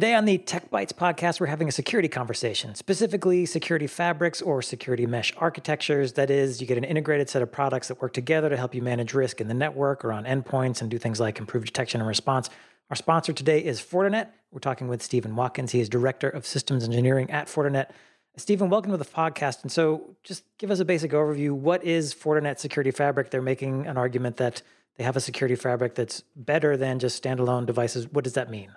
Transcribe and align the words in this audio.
Today 0.00 0.14
on 0.14 0.24
the 0.24 0.38
Tech 0.38 0.70
Bytes 0.70 0.94
podcast, 0.94 1.40
we're 1.40 1.46
having 1.48 1.68
a 1.68 1.72
security 1.72 2.08
conversation, 2.08 2.74
specifically 2.74 3.44
security 3.44 3.86
fabrics 3.86 4.40
or 4.40 4.62
security 4.62 5.04
mesh 5.04 5.34
architectures. 5.36 6.14
That 6.14 6.30
is, 6.30 6.58
you 6.58 6.66
get 6.66 6.78
an 6.78 6.84
integrated 6.84 7.28
set 7.28 7.42
of 7.42 7.52
products 7.52 7.88
that 7.88 8.00
work 8.00 8.14
together 8.14 8.48
to 8.48 8.56
help 8.56 8.74
you 8.74 8.80
manage 8.80 9.12
risk 9.12 9.42
in 9.42 9.48
the 9.48 9.52
network 9.52 10.02
or 10.02 10.10
on 10.10 10.24
endpoints 10.24 10.80
and 10.80 10.90
do 10.90 10.96
things 10.96 11.20
like 11.20 11.38
improve 11.38 11.66
detection 11.66 12.00
and 12.00 12.08
response. 12.08 12.48
Our 12.88 12.96
sponsor 12.96 13.34
today 13.34 13.62
is 13.62 13.78
Fortinet. 13.78 14.28
We're 14.50 14.60
talking 14.60 14.88
with 14.88 15.02
Stephen 15.02 15.36
Watkins. 15.36 15.72
He 15.72 15.80
is 15.80 15.90
Director 15.90 16.30
of 16.30 16.46
Systems 16.46 16.82
Engineering 16.82 17.30
at 17.30 17.48
Fortinet. 17.48 17.90
Stephen, 18.38 18.70
welcome 18.70 18.92
to 18.92 18.96
the 18.96 19.04
podcast. 19.04 19.60
And 19.60 19.70
so, 19.70 20.16
just 20.22 20.44
give 20.56 20.70
us 20.70 20.80
a 20.80 20.86
basic 20.86 21.10
overview. 21.10 21.50
What 21.50 21.84
is 21.84 22.14
Fortinet 22.14 22.58
Security 22.58 22.90
Fabric? 22.90 23.28
They're 23.28 23.42
making 23.42 23.86
an 23.86 23.98
argument 23.98 24.38
that 24.38 24.62
they 24.96 25.04
have 25.04 25.16
a 25.16 25.20
security 25.20 25.56
fabric 25.56 25.94
that's 25.94 26.22
better 26.34 26.78
than 26.78 27.00
just 27.00 27.22
standalone 27.22 27.66
devices. 27.66 28.08
What 28.08 28.24
does 28.24 28.32
that 28.32 28.50
mean? 28.50 28.70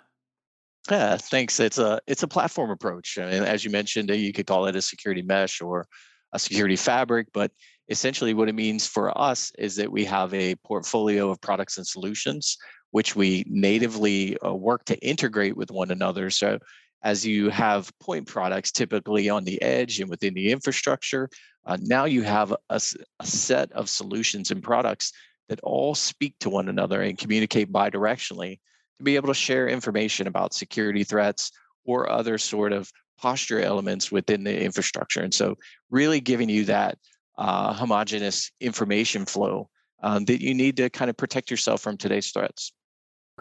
Yeah, 0.91 1.17
thanks. 1.17 1.59
It's 1.59 1.77
a 1.77 1.99
it's 2.07 2.23
a 2.23 2.27
platform 2.27 2.69
approach, 2.69 3.17
and 3.17 3.45
as 3.45 3.63
you 3.63 3.71
mentioned, 3.71 4.09
you 4.09 4.33
could 4.33 4.47
call 4.47 4.65
it 4.65 4.75
a 4.75 4.81
security 4.81 5.21
mesh 5.21 5.61
or 5.61 5.87
a 6.33 6.39
security 6.39 6.75
fabric. 6.75 7.27
But 7.33 7.51
essentially, 7.87 8.33
what 8.33 8.49
it 8.49 8.55
means 8.55 8.85
for 8.85 9.17
us 9.17 9.51
is 9.57 9.77
that 9.77 9.91
we 9.91 10.03
have 10.05 10.33
a 10.33 10.55
portfolio 10.55 11.29
of 11.29 11.39
products 11.39 11.77
and 11.77 11.87
solutions 11.87 12.57
which 12.93 13.15
we 13.15 13.43
natively 13.47 14.37
uh, 14.45 14.53
work 14.53 14.85
to 14.85 14.95
integrate 14.99 15.57
with 15.57 15.71
one 15.71 15.89
another. 15.89 16.29
So, 16.29 16.59
as 17.01 17.25
you 17.25 17.49
have 17.49 17.91
point 17.99 18.27
products 18.27 18.71
typically 18.71 19.29
on 19.29 19.43
the 19.43 19.59
edge 19.63 19.99
and 19.99 20.09
within 20.09 20.35
the 20.35 20.51
infrastructure, 20.51 21.27
uh, 21.65 21.75
now 21.81 22.05
you 22.05 22.21
have 22.21 22.51
a, 22.69 22.79
a 23.19 23.25
set 23.25 23.71
of 23.71 23.89
solutions 23.89 24.51
and 24.51 24.61
products 24.61 25.11
that 25.49 25.59
all 25.63 25.95
speak 25.95 26.35
to 26.39 26.51
one 26.51 26.69
another 26.69 27.01
and 27.01 27.17
communicate 27.17 27.73
bidirectionally 27.73 28.59
to 28.97 29.03
be 29.03 29.15
able 29.15 29.27
to 29.27 29.33
share 29.33 29.67
information 29.67 30.27
about 30.27 30.53
security 30.53 31.03
threats 31.03 31.51
or 31.85 32.09
other 32.09 32.37
sort 32.37 32.73
of 32.73 32.91
posture 33.17 33.59
elements 33.61 34.11
within 34.11 34.43
the 34.43 34.63
infrastructure. 34.63 35.21
And 35.21 35.33
so, 35.33 35.55
really 35.89 36.19
giving 36.19 36.49
you 36.49 36.65
that 36.65 36.97
uh, 37.37 37.73
homogeneous 37.73 38.51
information 38.59 39.25
flow 39.25 39.69
um, 40.01 40.25
that 40.25 40.41
you 40.41 40.53
need 40.53 40.77
to 40.77 40.89
kind 40.89 41.09
of 41.09 41.17
protect 41.17 41.49
yourself 41.49 41.81
from 41.81 41.97
today's 41.97 42.31
threats. 42.31 42.73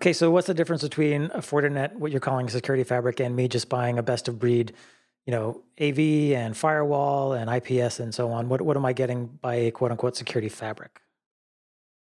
Okay, 0.01 0.13
so 0.13 0.31
what's 0.31 0.47
the 0.47 0.55
difference 0.55 0.83
between 0.83 1.25
a 1.35 1.41
Fortinet, 1.41 1.95
what 1.97 2.11
you're 2.11 2.21
calling 2.21 2.49
security 2.49 2.85
fabric, 2.85 3.21
and 3.21 3.37
me 3.37 3.47
just 3.47 3.69
buying 3.69 3.99
a 3.99 4.03
best 4.03 4.27
of 4.27 4.39
breed, 4.39 4.73
you 5.27 5.33
know, 5.33 5.63
AV 5.81 5.99
and 6.33 6.57
firewall 6.57 7.35
and 7.35 7.51
IPS 7.51 8.01
and 8.01 8.15
so 8.15 8.31
on? 8.31 8.49
What 8.49 8.63
what 8.63 8.77
am 8.77 8.87
I 8.87 8.95
getting 8.95 9.27
by 9.27 9.55
a 9.55 9.71
quote 9.71 9.91
unquote 9.91 10.17
security 10.17 10.49
fabric? 10.49 11.02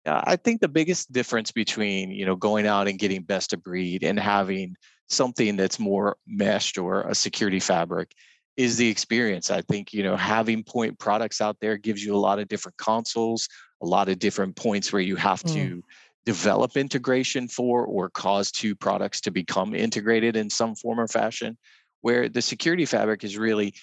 I 0.06 0.38
think 0.38 0.62
the 0.62 0.68
biggest 0.68 1.12
difference 1.12 1.52
between 1.52 2.12
you 2.12 2.26
know 2.26 2.36
going 2.36 2.66
out 2.66 2.88
and 2.88 3.00
getting 3.00 3.24
best 3.24 3.54
of 3.54 3.64
breed 3.64 4.04
and 4.04 4.20
having 4.20 4.76
something 5.08 5.56
that's 5.56 5.80
more 5.80 6.18
meshed 6.28 6.78
or 6.78 7.02
a 7.02 7.16
security 7.16 7.60
fabric 7.60 8.14
is 8.58 8.78
the 8.78 8.90
experience. 8.90 9.52
I 9.52 9.62
think 9.62 9.94
you 9.94 10.04
know 10.04 10.16
having 10.16 10.64
point 10.64 11.00
products 11.00 11.42
out 11.42 11.58
there 11.62 11.78
gives 11.78 12.04
you 12.04 12.16
a 12.16 12.18
lot 12.18 12.40
of 12.40 12.48
different 12.48 12.78
consoles, 12.78 13.48
a 13.82 13.86
lot 13.86 14.10
of 14.10 14.20
different 14.20 14.56
points 14.56 14.92
where 14.92 15.02
you 15.02 15.16
have 15.16 15.42
mm. 15.44 15.54
to 15.54 15.84
develop 16.26 16.78
integration 16.78 17.48
for 17.48 17.86
or 17.86 18.10
cause 18.10 18.52
two 18.52 18.76
products 18.76 19.22
to 19.22 19.32
become 19.32 19.74
integrated 19.74 20.36
in 20.36 20.50
some 20.50 20.76
form 20.76 21.00
or 21.00 21.08
fashion. 21.08 21.58
Where 22.02 22.30
the 22.30 22.42
security 22.42 22.86
fabric 22.86 23.26
is 23.26 23.38
really 23.38 23.74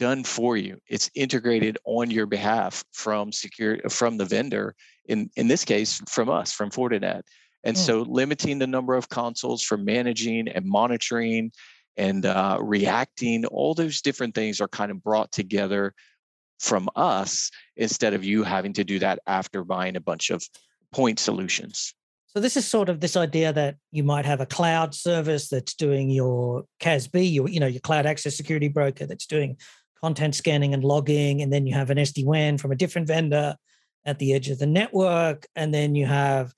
done 0.00 0.24
for 0.24 0.56
you. 0.56 0.78
It's 0.88 1.10
integrated 1.14 1.78
on 1.84 2.10
your 2.10 2.26
behalf 2.26 2.82
from 2.92 3.30
secure 3.30 3.78
from 3.88 4.16
the 4.16 4.24
vendor. 4.24 4.74
In 5.04 5.30
in 5.36 5.46
this 5.46 5.64
case, 5.64 6.02
from 6.08 6.28
us, 6.28 6.52
from 6.52 6.70
Fortinet. 6.70 7.22
And 7.62 7.76
mm. 7.76 7.80
so, 7.80 8.02
limiting 8.02 8.58
the 8.58 8.66
number 8.66 8.96
of 8.96 9.08
consoles 9.08 9.62
for 9.62 9.76
managing 9.76 10.48
and 10.48 10.64
monitoring 10.64 11.52
and 11.96 12.24
uh, 12.24 12.58
reacting, 12.60 13.44
all 13.46 13.74
those 13.74 14.00
different 14.00 14.34
things 14.34 14.60
are 14.60 14.68
kind 14.68 14.90
of 14.90 15.02
brought 15.02 15.30
together 15.30 15.94
from 16.58 16.88
us 16.96 17.50
instead 17.76 18.14
of 18.14 18.24
you 18.24 18.42
having 18.42 18.72
to 18.72 18.84
do 18.84 18.98
that 18.98 19.18
after 19.26 19.64
buying 19.64 19.96
a 19.96 20.00
bunch 20.00 20.30
of 20.30 20.42
point 20.92 21.18
solutions. 21.18 21.94
So 22.32 22.38
this 22.38 22.56
is 22.56 22.66
sort 22.66 22.88
of 22.88 23.00
this 23.00 23.16
idea 23.16 23.52
that 23.52 23.74
you 23.90 24.04
might 24.04 24.24
have 24.24 24.40
a 24.40 24.46
cloud 24.46 24.94
service 24.94 25.48
that's 25.48 25.74
doing 25.74 26.10
your 26.10 26.64
CASB, 26.78 27.32
your 27.32 27.48
you 27.48 27.60
know 27.60 27.66
your 27.66 27.80
cloud 27.80 28.06
access 28.06 28.36
security 28.36 28.68
broker 28.68 29.04
that's 29.04 29.26
doing 29.26 29.56
content 30.02 30.34
scanning 30.34 30.74
and 30.74 30.84
logging, 30.84 31.42
and 31.42 31.52
then 31.52 31.66
you 31.66 31.74
have 31.74 31.90
an 31.90 31.98
SD-WAN 31.98 32.58
from 32.58 32.72
a 32.72 32.76
different 32.76 33.06
vendor 33.06 33.56
at 34.04 34.18
the 34.18 34.32
edge 34.32 34.48
of 34.48 34.58
the 34.58 34.66
network, 34.66 35.46
and 35.54 35.74
then 35.74 35.94
you 35.94 36.06
have 36.06 36.52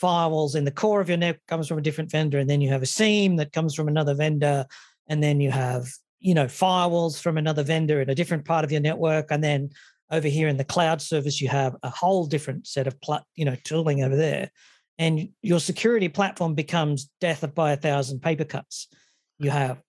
firewalls 0.00 0.54
in 0.54 0.64
the 0.64 0.70
core 0.70 1.00
of 1.00 1.08
your 1.08 1.18
network 1.18 1.46
comes 1.48 1.66
from 1.68 1.78
a 1.78 1.82
different 1.82 2.10
vendor, 2.10 2.38
and 2.38 2.48
then 2.48 2.60
you 2.60 2.68
have 2.68 2.82
a 2.82 2.86
SIEM 2.86 3.36
that 3.36 3.52
comes 3.52 3.74
from 3.74 3.88
another 3.88 4.14
vendor, 4.14 4.66
and 5.08 5.22
then 5.22 5.40
you 5.40 5.50
have 5.50 5.86
you 6.20 6.34
know 6.34 6.46
firewalls 6.46 7.20
from 7.20 7.36
another 7.36 7.62
vendor 7.62 8.00
in 8.00 8.10
a 8.10 8.14
different 8.14 8.44
part 8.44 8.64
of 8.64 8.72
your 8.72 8.80
network, 8.80 9.30
and 9.30 9.42
then 9.42 9.70
over 10.10 10.28
here 10.28 10.48
in 10.48 10.56
the 10.56 10.64
cloud 10.64 11.02
service 11.02 11.40
you 11.40 11.48
have 11.48 11.74
a 11.82 11.90
whole 11.90 12.26
different 12.26 12.66
set 12.66 12.86
of 12.86 13.00
pl- 13.00 13.26
you 13.34 13.44
know 13.44 13.56
tooling 13.64 14.02
over 14.02 14.16
there, 14.16 14.50
and 14.98 15.28
your 15.42 15.60
security 15.60 16.08
platform 16.08 16.54
becomes 16.54 17.10
death 17.20 17.44
by 17.54 17.72
a 17.72 17.76
thousand 17.76 18.20
paper 18.20 18.44
cuts. 18.44 18.88
You 19.38 19.50
have 19.50 19.80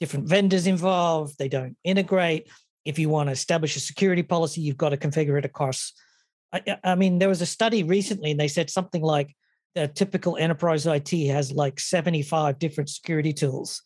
different 0.00 0.28
vendors 0.28 0.66
involved. 0.66 1.36
They 1.38 1.48
don't 1.48 1.76
integrate. 1.84 2.48
If 2.84 2.98
you 2.98 3.08
want 3.08 3.28
to 3.28 3.32
establish 3.32 3.76
a 3.76 3.80
security 3.80 4.22
policy, 4.22 4.60
you've 4.60 4.76
got 4.76 4.90
to 4.90 4.96
configure 4.96 5.38
it 5.38 5.44
across. 5.44 5.92
I, 6.52 6.78
I 6.84 6.94
mean, 6.94 7.18
there 7.18 7.28
was 7.28 7.42
a 7.42 7.46
study 7.46 7.82
recently, 7.82 8.30
and 8.30 8.40
they 8.40 8.48
said 8.48 8.70
something 8.70 9.02
like 9.02 9.34
the 9.74 9.88
typical 9.88 10.36
enterprise 10.36 10.86
IT 10.86 11.10
has 11.28 11.52
like 11.52 11.80
75 11.80 12.58
different 12.58 12.88
security 12.88 13.32
tools, 13.32 13.82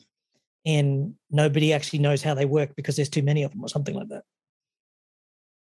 and 0.67 1.15
nobody 1.31 1.73
actually 1.73 2.01
knows 2.01 2.23
how 2.23 2.35
they 2.35 2.45
work 2.45 2.77
because 2.77 2.97
there's 2.97 3.09
too 3.09 3.23
many 3.23 3.43
of 3.43 3.53
them, 3.53 3.65
or 3.65 3.69
something 3.69 3.95
like 3.95 4.09
that. 4.09 4.23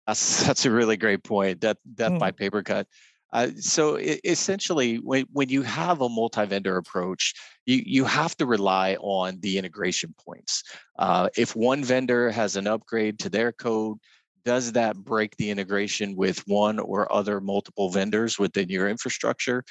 That's 0.08 0.46
that's 0.46 0.66
a 0.66 0.72
really 0.72 0.98
great 0.98 1.24
point. 1.24 1.60
Death 1.60 1.78
death 1.94 2.14
mm. 2.14 2.20
by 2.20 2.32
paper 2.32 2.64
cut. 2.64 2.88
Uh, 3.34 3.50
so 3.60 3.96
it, 3.96 4.20
essentially, 4.24 4.98
when, 4.98 5.26
when 5.32 5.50
you 5.50 5.62
have 5.62 6.02
a 6.02 6.10
multi-vendor 6.10 6.78
approach, 6.78 7.34
you, 7.66 7.82
you 7.86 8.06
have 8.06 8.36
to 8.38 8.46
rely 8.46 8.96
on 9.00 9.40
the 9.42 9.58
integration 9.58 10.14
points. 10.26 10.64
Uh, 11.00 11.30
if 11.38 11.56
one 11.56 11.84
vendor 11.84 12.30
has 12.30 12.56
an 12.56 12.68
upgrade 12.68 13.20
to 13.20 13.30
their 13.30 13.52
code, 13.52 13.98
does 14.44 14.72
that 14.74 14.98
break 14.98 15.36
the 15.38 15.50
integration 15.50 16.16
with 16.16 16.40
one 16.48 16.80
or 16.80 17.12
other 17.14 17.40
multiple 17.40 17.90
vendors 17.90 18.40
within 18.40 18.70
your 18.70 18.90
infrastructure? 18.90 19.64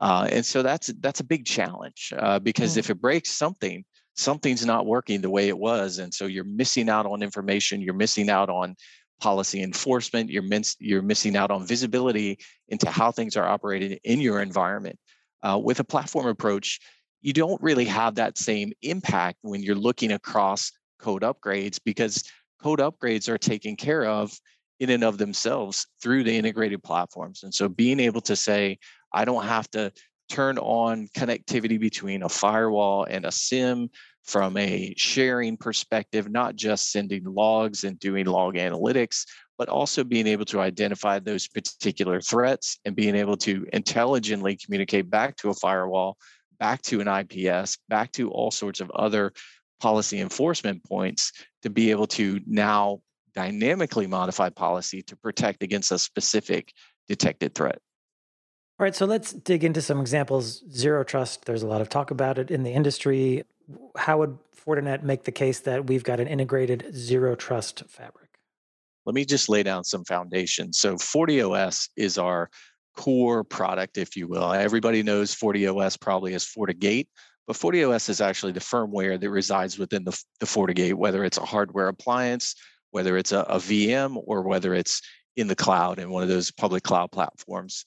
Uh, 0.00 0.28
and 0.30 0.44
so 0.44 0.62
that's 0.62 0.92
that's 1.00 1.20
a 1.20 1.24
big 1.24 1.44
challenge 1.44 2.12
uh, 2.16 2.38
because 2.38 2.74
mm 2.74 2.78
if 2.78 2.90
it 2.90 3.00
breaks 3.00 3.30
something, 3.32 3.84
something's 4.14 4.64
not 4.64 4.86
working 4.86 5.20
the 5.20 5.30
way 5.30 5.48
it 5.48 5.58
was, 5.58 5.98
and 5.98 6.12
so 6.14 6.26
you're 6.26 6.44
missing 6.44 6.88
out 6.88 7.06
on 7.06 7.22
information. 7.22 7.80
You're 7.80 7.94
missing 7.94 8.30
out 8.30 8.48
on 8.48 8.76
policy 9.20 9.62
enforcement. 9.62 10.30
You're, 10.30 10.42
min- 10.42 10.62
you're 10.78 11.02
missing 11.02 11.36
out 11.36 11.50
on 11.50 11.66
visibility 11.66 12.38
into 12.68 12.90
how 12.90 13.10
things 13.10 13.36
are 13.36 13.46
operated 13.46 14.00
in 14.04 14.20
your 14.20 14.40
environment. 14.40 14.98
Uh, 15.42 15.58
with 15.62 15.80
a 15.80 15.84
platform 15.84 16.26
approach, 16.26 16.80
you 17.20 17.32
don't 17.32 17.60
really 17.62 17.84
have 17.84 18.16
that 18.16 18.38
same 18.38 18.72
impact 18.82 19.38
when 19.42 19.62
you're 19.62 19.74
looking 19.74 20.12
across 20.12 20.72
code 20.98 21.22
upgrades 21.22 21.78
because 21.84 22.24
code 22.62 22.80
upgrades 22.80 23.28
are 23.28 23.38
taken 23.38 23.76
care 23.76 24.04
of 24.04 24.32
in 24.80 24.90
and 24.90 25.04
of 25.04 25.18
themselves 25.18 25.86
through 26.00 26.24
the 26.24 26.36
integrated 26.36 26.82
platforms. 26.82 27.42
And 27.42 27.52
so 27.52 27.68
being 27.68 28.00
able 28.00 28.20
to 28.22 28.36
say, 28.36 28.78
I 29.12 29.24
don't 29.24 29.44
have 29.44 29.70
to 29.72 29.92
turn 30.28 30.58
on 30.58 31.08
connectivity 31.16 31.80
between 31.80 32.22
a 32.22 32.28
firewall 32.28 33.04
and 33.04 33.24
a 33.24 33.32
SIEM 33.32 33.90
from 34.28 34.58
a 34.58 34.92
sharing 34.98 35.56
perspective, 35.56 36.30
not 36.30 36.54
just 36.54 36.92
sending 36.92 37.24
logs 37.24 37.84
and 37.84 37.98
doing 37.98 38.26
log 38.26 38.56
analytics, 38.56 39.24
but 39.56 39.70
also 39.70 40.04
being 40.04 40.26
able 40.26 40.44
to 40.44 40.60
identify 40.60 41.18
those 41.18 41.48
particular 41.48 42.20
threats 42.20 42.78
and 42.84 42.94
being 42.94 43.16
able 43.16 43.38
to 43.38 43.66
intelligently 43.72 44.54
communicate 44.54 45.08
back 45.08 45.34
to 45.36 45.48
a 45.48 45.54
firewall, 45.54 46.18
back 46.60 46.82
to 46.82 47.00
an 47.00 47.08
IPS, 47.08 47.78
back 47.88 48.12
to 48.12 48.30
all 48.30 48.50
sorts 48.50 48.80
of 48.80 48.90
other 48.90 49.32
policy 49.80 50.20
enforcement 50.20 50.84
points 50.84 51.32
to 51.62 51.70
be 51.70 51.90
able 51.90 52.06
to 52.06 52.38
now 52.46 53.00
dynamically 53.34 54.06
modify 54.06 54.50
policy 54.50 55.00
to 55.00 55.16
protect 55.16 55.62
against 55.62 55.90
a 55.90 55.98
specific 55.98 56.74
detected 57.08 57.54
threat. 57.54 57.78
All 58.78 58.84
right, 58.84 58.94
so 58.94 59.06
let's 59.06 59.32
dig 59.32 59.64
into 59.64 59.80
some 59.80 60.00
examples. 60.00 60.62
Zero 60.70 61.02
trust, 61.02 61.46
there's 61.46 61.62
a 61.62 61.66
lot 61.66 61.80
of 61.80 61.88
talk 61.88 62.10
about 62.10 62.38
it 62.38 62.50
in 62.50 62.62
the 62.62 62.72
industry 62.72 63.44
how 63.96 64.18
would 64.18 64.38
Fortinet 64.54 65.02
make 65.02 65.24
the 65.24 65.32
case 65.32 65.60
that 65.60 65.86
we've 65.86 66.04
got 66.04 66.20
an 66.20 66.28
integrated 66.28 66.94
zero 66.94 67.34
trust 67.34 67.82
fabric? 67.88 68.28
Let 69.06 69.14
me 69.14 69.24
just 69.24 69.48
lay 69.48 69.62
down 69.62 69.84
some 69.84 70.04
foundation. 70.04 70.72
So 70.72 70.96
FortiOS 70.96 71.88
is 71.96 72.18
our 72.18 72.50
core 72.96 73.44
product, 73.44 73.96
if 73.96 74.16
you 74.16 74.26
will. 74.28 74.52
Everybody 74.52 75.02
knows 75.02 75.34
FortiOS 75.34 76.00
probably 76.00 76.34
as 76.34 76.44
FortiGate, 76.44 77.06
but 77.46 77.56
FortiOS 77.56 78.08
is 78.08 78.20
actually 78.20 78.52
the 78.52 78.60
firmware 78.60 79.18
that 79.18 79.30
resides 79.30 79.78
within 79.78 80.04
the, 80.04 80.20
the 80.40 80.46
FortiGate, 80.46 80.94
whether 80.94 81.24
it's 81.24 81.38
a 81.38 81.44
hardware 81.44 81.88
appliance, 81.88 82.54
whether 82.90 83.16
it's 83.16 83.32
a, 83.32 83.40
a 83.40 83.56
VM, 83.56 84.20
or 84.26 84.42
whether 84.42 84.74
it's 84.74 85.00
in 85.36 85.46
the 85.46 85.56
cloud 85.56 85.98
in 85.98 86.10
one 86.10 86.22
of 86.22 86.28
those 86.28 86.50
public 86.50 86.82
cloud 86.82 87.12
platforms. 87.12 87.84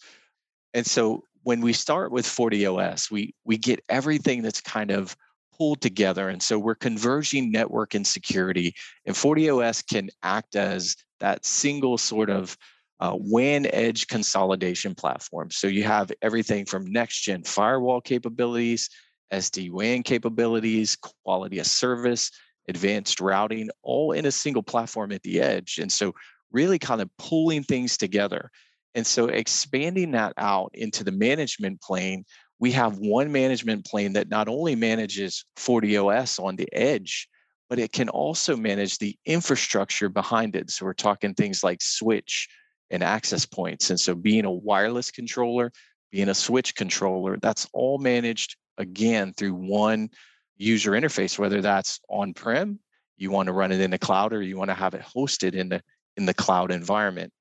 And 0.74 0.86
so 0.86 1.26
when 1.44 1.62
we 1.62 1.74
start 1.74 2.12
with 2.12 2.26
FortiOS, 2.26 3.12
we 3.12 3.36
we 3.44 3.58
get 3.58 3.84
everything 3.90 4.42
that's 4.42 4.62
kind 4.62 4.92
of 4.92 5.16
pulled 5.62 5.80
together. 5.80 6.30
And 6.30 6.42
so 6.42 6.58
we're 6.58 6.74
converging 6.74 7.52
network 7.52 7.94
and 7.94 8.08
security, 8.08 8.74
and 9.06 9.16
FortiOS 9.16 9.88
can 9.88 10.10
act 10.24 10.56
as 10.56 10.96
that 11.20 11.46
single 11.46 12.00
sort 12.00 12.32
of 12.32 12.58
uh, 13.00 13.16
WAN 13.16 13.68
edge 13.68 14.08
consolidation 14.08 14.96
platform. 14.96 15.52
So 15.52 15.68
you 15.68 15.84
have 15.84 16.12
everything 16.24 16.66
from 16.66 16.92
next 16.92 17.22
gen 17.22 17.44
firewall 17.44 18.02
capabilities, 18.02 18.90
SD 19.32 19.70
WAN 19.70 20.02
capabilities, 20.02 20.96
quality 20.96 21.60
of 21.60 21.68
service, 21.68 22.32
advanced 22.68 23.22
routing, 23.22 23.70
all 23.84 24.14
in 24.14 24.26
a 24.26 24.32
single 24.32 24.64
platform 24.64 25.12
at 25.12 25.22
the 25.22 25.42
edge. 25.42 25.78
And 25.80 25.92
so 25.92 26.16
really 26.52 26.80
kind 26.80 27.02
of 27.02 27.10
pulling 27.20 27.62
things 27.62 27.98
together. 27.98 28.50
And 28.96 29.06
so 29.06 29.28
expanding 29.28 30.10
that 30.14 30.34
out 30.38 30.72
into 30.74 31.04
the 31.04 31.12
management 31.12 31.82
plane, 31.82 32.26
we 32.62 32.72
have 32.72 33.00
one 33.00 33.32
management 33.32 33.86
plane 33.86 34.14
that 34.14 34.30
not 34.30 34.48
only 34.48 34.76
manages 34.76 35.44
FortiOS 35.58 36.42
on 36.42 36.56
the 36.56 36.70
edge, 36.72 37.28
but 37.70 37.80
it 37.80 37.92
can 37.92 38.08
also 38.08 38.56
manage 38.56 39.00
the 39.00 39.18
infrastructure 39.26 40.10
behind 40.10 40.56
it. 40.56 40.70
So 40.70 40.86
we're 40.86 40.94
talking 40.94 41.34
things 41.34 41.64
like 41.64 41.82
switch 41.82 42.48
and 42.92 43.04
access 43.04 43.48
points. 43.48 43.90
And 43.90 44.00
so 44.00 44.14
being 44.14 44.46
a 44.46 44.52
wireless 44.52 45.10
controller, 45.10 45.72
being 46.12 46.30
a 46.30 46.36
switch 46.36 46.76
controller, 46.76 47.38
that's 47.42 47.68
all 47.74 47.98
managed 47.98 48.56
again 48.78 49.34
through 49.34 49.56
one 49.56 50.10
user 50.58 50.92
interface, 50.92 51.40
whether 51.40 51.62
that's 51.62 52.00
on-prem, 52.10 52.80
you 53.18 53.32
want 53.32 53.48
to 53.48 53.54
run 53.54 53.72
it 53.72 53.82
in 53.82 53.90
the 53.90 53.98
cloud, 53.98 54.34
or 54.34 54.42
you 54.44 54.58
want 54.58 54.70
to 54.70 54.76
have 54.76 54.94
it 54.94 55.02
hosted 55.02 55.54
in 55.56 55.70
the 55.70 55.82
in 56.16 56.26
the 56.26 56.34
cloud 56.34 56.72
environment. 56.72 57.34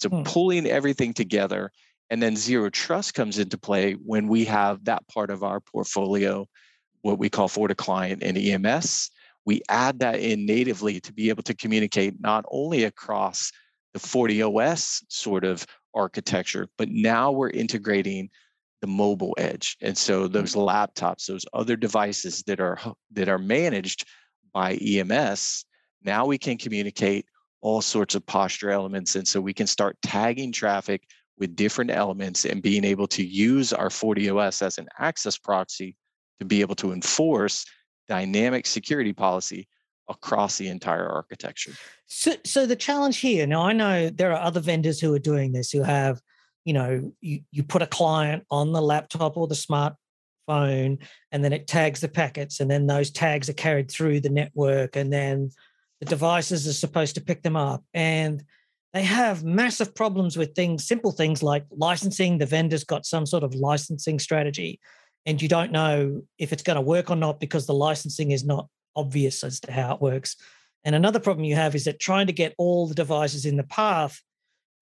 So 0.00 0.10
hmm. 0.10 0.22
pulling 0.24 0.66
everything 0.66 1.14
together, 1.14 1.70
and 2.10 2.22
then 2.22 2.36
zero 2.36 2.70
trust 2.70 3.14
comes 3.14 3.38
into 3.38 3.58
play 3.58 3.94
when 3.94 4.28
we 4.28 4.44
have 4.44 4.84
that 4.84 5.06
part 5.08 5.30
of 5.30 5.42
our 5.42 5.60
portfolio, 5.60 6.46
what 7.02 7.18
we 7.18 7.28
call 7.28 7.48
FortiClient 7.48 8.22
and 8.22 8.38
EMS. 8.38 9.10
We 9.44 9.62
add 9.68 10.00
that 10.00 10.20
in 10.20 10.46
natively 10.46 11.00
to 11.00 11.12
be 11.12 11.28
able 11.28 11.42
to 11.44 11.54
communicate 11.54 12.20
not 12.20 12.44
only 12.50 12.84
across 12.84 13.52
the 13.92 14.00
FortiOS 14.00 15.02
sort 15.08 15.44
of 15.44 15.66
architecture, 15.94 16.68
but 16.76 16.88
now 16.88 17.32
we're 17.32 17.50
integrating 17.50 18.28
the 18.80 18.86
mobile 18.86 19.34
edge. 19.38 19.76
And 19.80 19.96
so 19.96 20.24
mm-hmm. 20.24 20.32
those 20.32 20.54
laptops, 20.54 21.26
those 21.26 21.46
other 21.52 21.76
devices 21.76 22.42
that 22.46 22.60
are 22.60 22.78
that 23.12 23.28
are 23.28 23.38
managed 23.38 24.04
by 24.52 24.74
EMS, 24.74 25.64
now 26.02 26.26
we 26.26 26.38
can 26.38 26.58
communicate 26.58 27.26
all 27.62 27.80
sorts 27.80 28.14
of 28.14 28.24
posture 28.26 28.70
elements. 28.70 29.16
And 29.16 29.26
so 29.26 29.40
we 29.40 29.54
can 29.54 29.66
start 29.66 29.96
tagging 30.02 30.52
traffic 30.52 31.02
with 31.38 31.56
different 31.56 31.90
elements 31.90 32.44
and 32.44 32.62
being 32.62 32.84
able 32.84 33.06
to 33.08 33.24
use 33.24 33.72
our 33.72 33.88
FortiOS 33.88 34.62
as 34.62 34.78
an 34.78 34.88
access 34.98 35.36
proxy 35.36 35.96
to 36.38 36.46
be 36.46 36.60
able 36.60 36.74
to 36.76 36.92
enforce 36.92 37.64
dynamic 38.08 38.66
security 38.66 39.12
policy 39.12 39.68
across 40.08 40.56
the 40.58 40.68
entire 40.68 41.08
architecture. 41.08 41.72
So, 42.06 42.34
so 42.44 42.66
the 42.66 42.76
challenge 42.76 43.18
here 43.18 43.46
now, 43.46 43.62
I 43.62 43.72
know 43.72 44.08
there 44.08 44.32
are 44.32 44.40
other 44.40 44.60
vendors 44.60 45.00
who 45.00 45.12
are 45.14 45.18
doing 45.18 45.52
this 45.52 45.70
who 45.70 45.82
have, 45.82 46.20
you 46.64 46.72
know, 46.72 47.12
you, 47.20 47.40
you 47.50 47.62
put 47.62 47.82
a 47.82 47.86
client 47.86 48.44
on 48.50 48.72
the 48.72 48.82
laptop 48.82 49.36
or 49.36 49.46
the 49.46 49.54
smartphone, 49.54 50.98
and 51.32 51.44
then 51.44 51.52
it 51.52 51.66
tags 51.66 52.00
the 52.00 52.08
packets, 52.08 52.60
and 52.60 52.70
then 52.70 52.86
those 52.86 53.10
tags 53.10 53.48
are 53.48 53.54
carried 53.54 53.90
through 53.90 54.20
the 54.20 54.30
network, 54.30 54.96
and 54.96 55.12
then 55.12 55.50
the 56.00 56.06
devices 56.06 56.68
are 56.68 56.72
supposed 56.72 57.14
to 57.16 57.20
pick 57.20 57.42
them 57.42 57.56
up. 57.56 57.82
And 57.94 58.44
they 58.96 59.02
have 59.02 59.44
massive 59.44 59.94
problems 59.94 60.38
with 60.38 60.54
things, 60.54 60.88
simple 60.88 61.12
things 61.12 61.42
like 61.42 61.66
licensing. 61.70 62.38
The 62.38 62.46
vendor's 62.46 62.82
got 62.82 63.04
some 63.04 63.26
sort 63.26 63.44
of 63.44 63.54
licensing 63.54 64.18
strategy, 64.18 64.80
and 65.26 65.40
you 65.42 65.48
don't 65.48 65.70
know 65.70 66.22
if 66.38 66.50
it's 66.50 66.62
going 66.62 66.76
to 66.76 66.80
work 66.80 67.10
or 67.10 67.16
not 67.16 67.38
because 67.38 67.66
the 67.66 67.74
licensing 67.74 68.30
is 68.30 68.42
not 68.42 68.68
obvious 68.96 69.44
as 69.44 69.60
to 69.60 69.70
how 69.70 69.94
it 69.94 70.00
works. 70.00 70.36
And 70.82 70.94
another 70.94 71.20
problem 71.20 71.44
you 71.44 71.56
have 71.56 71.74
is 71.74 71.84
that 71.84 72.00
trying 72.00 72.26
to 72.28 72.32
get 72.32 72.54
all 72.56 72.86
the 72.86 72.94
devices 72.94 73.44
in 73.44 73.58
the 73.58 73.64
path 73.64 74.18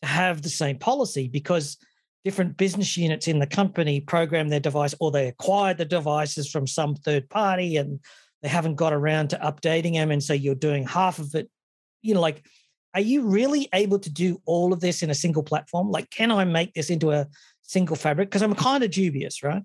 to 0.02 0.06
have 0.06 0.42
the 0.42 0.48
same 0.48 0.78
policy 0.78 1.26
because 1.26 1.76
different 2.24 2.56
business 2.56 2.96
units 2.96 3.26
in 3.26 3.40
the 3.40 3.48
company 3.48 4.00
program 4.00 4.48
their 4.48 4.60
device 4.60 4.94
or 5.00 5.10
they 5.10 5.26
acquired 5.26 5.78
the 5.78 5.84
devices 5.84 6.48
from 6.48 6.68
some 6.68 6.94
third 6.94 7.28
party 7.30 7.78
and 7.78 7.98
they 8.42 8.48
haven't 8.48 8.76
got 8.76 8.92
around 8.92 9.30
to 9.30 9.38
updating 9.38 9.94
them. 9.94 10.12
And 10.12 10.22
so 10.22 10.34
you're 10.34 10.54
doing 10.54 10.86
half 10.86 11.18
of 11.18 11.34
it. 11.34 11.50
You 12.00 12.14
know, 12.14 12.20
like, 12.20 12.44
are 12.94 13.00
you 13.00 13.22
really 13.22 13.68
able 13.72 13.98
to 13.98 14.10
do 14.10 14.40
all 14.46 14.72
of 14.72 14.80
this 14.80 15.02
in 15.02 15.10
a 15.10 15.14
single 15.14 15.42
platform? 15.42 15.90
Like, 15.90 16.10
can 16.10 16.30
I 16.30 16.44
make 16.44 16.74
this 16.74 16.90
into 16.90 17.10
a 17.10 17.26
single 17.62 17.96
fabric? 17.96 18.30
Because 18.30 18.42
I'm 18.42 18.54
kind 18.54 18.84
of 18.84 18.90
dubious, 18.90 19.42
right? 19.42 19.62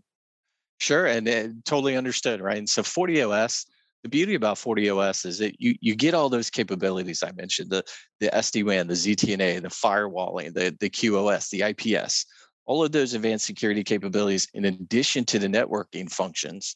Sure, 0.79 1.05
and 1.05 1.63
totally 1.65 1.95
understood, 1.95 2.41
right? 2.41 2.57
And 2.57 2.69
so 2.69 2.81
FortiOS, 2.81 3.65
the 4.03 4.09
beauty 4.09 4.35
about 4.35 4.57
FortiOS 4.57 5.25
is 5.25 5.37
that 5.39 5.59
you 5.59 5.75
you 5.81 5.93
get 5.93 6.13
all 6.13 6.29
those 6.29 6.49
capabilities 6.49 7.21
I 7.21 7.31
mentioned 7.33 7.69
the 7.69 7.83
the 8.19 8.29
SD-WAN, 8.29 8.87
the 8.87 8.93
ZTNA, 8.93 9.61
the 9.61 9.67
firewalling, 9.67 10.53
the 10.53 10.75
the 10.79 10.89
QoS, 10.89 11.49
the 11.49 11.63
IPS, 11.63 12.25
all 12.65 12.83
of 12.83 12.91
those 12.91 13.13
advanced 13.13 13.45
security 13.45 13.83
capabilities 13.83 14.47
in 14.53 14.65
addition 14.65 15.25
to 15.25 15.39
the 15.39 15.47
networking 15.47 16.09
functions. 16.09 16.75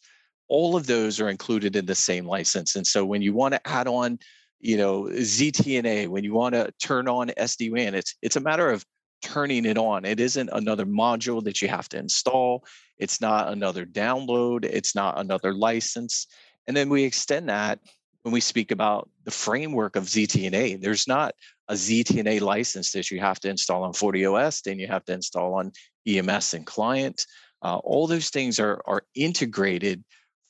All 0.49 0.75
of 0.75 0.85
those 0.85 1.21
are 1.21 1.29
included 1.29 1.75
in 1.75 1.85
the 1.85 1.95
same 1.95 2.25
license. 2.25 2.75
And 2.75 2.85
so 2.85 3.05
when 3.05 3.21
you 3.21 3.33
want 3.33 3.53
to 3.53 3.67
add 3.67 3.87
on, 3.87 4.19
you 4.63 4.77
know, 4.77 5.03
ZTNA, 5.03 6.07
when 6.07 6.23
you 6.23 6.33
want 6.33 6.55
to 6.55 6.73
turn 6.79 7.09
on 7.09 7.27
SD-WAN, 7.27 7.95
it's 7.95 8.15
it's 8.21 8.37
a 8.37 8.39
matter 8.39 8.71
of 8.71 8.85
turning 9.21 9.65
it 9.65 9.77
on. 9.77 10.05
It 10.05 10.21
isn't 10.21 10.49
another 10.53 10.85
module 10.85 11.43
that 11.43 11.61
you 11.61 11.67
have 11.67 11.89
to 11.89 11.97
install. 11.97 12.63
It's 12.97 13.19
not 13.19 13.51
another 13.51 13.85
download. 13.85 14.63
It's 14.63 14.95
not 14.95 15.19
another 15.19 15.53
license. 15.53 16.27
And 16.65 16.77
then 16.77 16.89
we 16.89 17.03
extend 17.03 17.49
that 17.49 17.79
when 18.21 18.31
we 18.31 18.39
speak 18.39 18.71
about 18.71 19.09
the 19.25 19.31
framework 19.31 19.97
of 19.97 20.05
ZTNA. 20.05 20.79
There's 20.81 21.09
not 21.09 21.35
a 21.67 21.73
ZTNA 21.73 22.39
license 22.39 22.91
that 22.91 23.11
you 23.11 23.19
have 23.19 23.41
to 23.41 23.49
install 23.49 23.83
on 23.83 23.91
FortiOS, 23.91 24.63
then 24.63 24.79
you 24.79 24.87
have 24.87 25.03
to 25.05 25.13
install 25.13 25.55
on 25.55 25.73
EMS 26.07 26.53
and 26.53 26.65
client. 26.65 27.25
Uh, 27.61 27.77
all 27.77 28.07
those 28.07 28.29
things 28.29 28.61
are, 28.61 28.81
are 28.85 29.03
integrated 29.13 30.03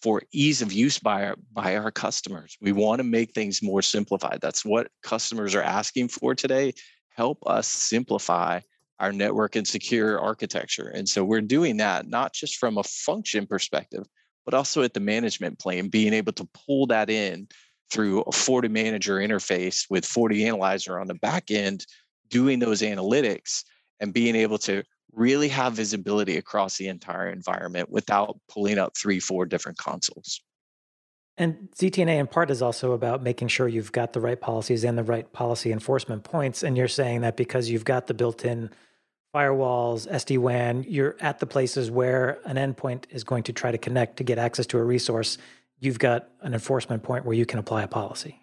for 0.03 0.21
ease 0.33 0.61
of 0.61 0.73
use 0.73 0.99
by 0.99 1.23
our, 1.23 1.35
by 1.53 1.77
our 1.77 1.89
customers. 1.89 2.57
We 2.59 2.73
want 2.73 2.99
to 2.99 3.05
make 3.05 3.33
things 3.33 3.63
more 3.63 3.81
simplified. 3.81 4.39
That's 4.41 4.65
what 4.65 4.89
customers 5.01 5.55
are 5.55 5.63
asking 5.63 6.09
for 6.09 6.35
today. 6.35 6.73
Help 7.15 7.39
us 7.47 7.69
simplify 7.69 8.59
our 8.99 9.13
network 9.13 9.55
and 9.55 9.65
secure 9.65 10.19
architecture. 10.19 10.89
And 10.89 11.07
so 11.07 11.23
we're 11.23 11.41
doing 11.41 11.77
that 11.77 12.07
not 12.07 12.33
just 12.33 12.57
from 12.57 12.77
a 12.77 12.83
function 12.83 13.47
perspective, 13.47 14.03
but 14.43 14.53
also 14.53 14.83
at 14.83 14.93
the 14.93 14.99
management 14.99 15.57
plane, 15.57 15.87
being 15.87 16.13
able 16.13 16.33
to 16.33 16.49
pull 16.53 16.85
that 16.87 17.09
in 17.09 17.47
through 17.89 18.21
a 18.21 18.31
FortiManager 18.31 19.25
interface 19.25 19.85
with 19.89 20.05
FortiAnalyzer 20.05 20.99
on 20.99 21.07
the 21.07 21.15
back 21.15 21.49
end, 21.49 21.85
doing 22.29 22.59
those 22.59 22.81
analytics 22.81 23.63
and 24.01 24.13
being 24.13 24.35
able 24.35 24.57
to 24.57 24.83
really 25.15 25.47
have 25.49 25.73
visibility 25.73 26.37
across 26.37 26.77
the 26.77 26.87
entire 26.87 27.29
environment 27.29 27.89
without 27.89 28.37
pulling 28.49 28.77
up 28.77 28.95
three, 28.97 29.19
four 29.19 29.45
different 29.45 29.77
consoles. 29.77 30.41
And 31.37 31.69
ZTNA 31.75 32.19
in 32.19 32.27
part 32.27 32.51
is 32.51 32.61
also 32.61 32.91
about 32.91 33.23
making 33.23 33.47
sure 33.47 33.67
you've 33.67 33.91
got 33.91 34.13
the 34.13 34.21
right 34.21 34.39
policies 34.39 34.83
and 34.83 34.97
the 34.97 35.03
right 35.03 35.31
policy 35.33 35.71
enforcement 35.71 36.23
points. 36.23 36.61
And 36.61 36.77
you're 36.77 36.87
saying 36.87 37.21
that 37.21 37.37
because 37.37 37.69
you've 37.69 37.85
got 37.85 38.05
the 38.07 38.13
built 38.13 38.45
in 38.45 38.69
firewalls, 39.33 40.07
SD 40.11 40.37
WAN, 40.37 40.85
you're 40.87 41.15
at 41.19 41.39
the 41.39 41.47
places 41.47 41.89
where 41.89 42.39
an 42.45 42.57
endpoint 42.57 43.05
is 43.09 43.23
going 43.23 43.43
to 43.43 43.53
try 43.53 43.71
to 43.71 43.79
connect 43.79 44.17
to 44.17 44.23
get 44.23 44.37
access 44.37 44.67
to 44.67 44.77
a 44.77 44.83
resource. 44.83 45.39
You've 45.79 45.97
got 45.97 46.29
an 46.41 46.53
enforcement 46.53 47.01
point 47.01 47.25
where 47.25 47.35
you 47.35 47.47
can 47.47 47.57
apply 47.57 47.81
a 47.81 47.87
policy. 47.87 48.42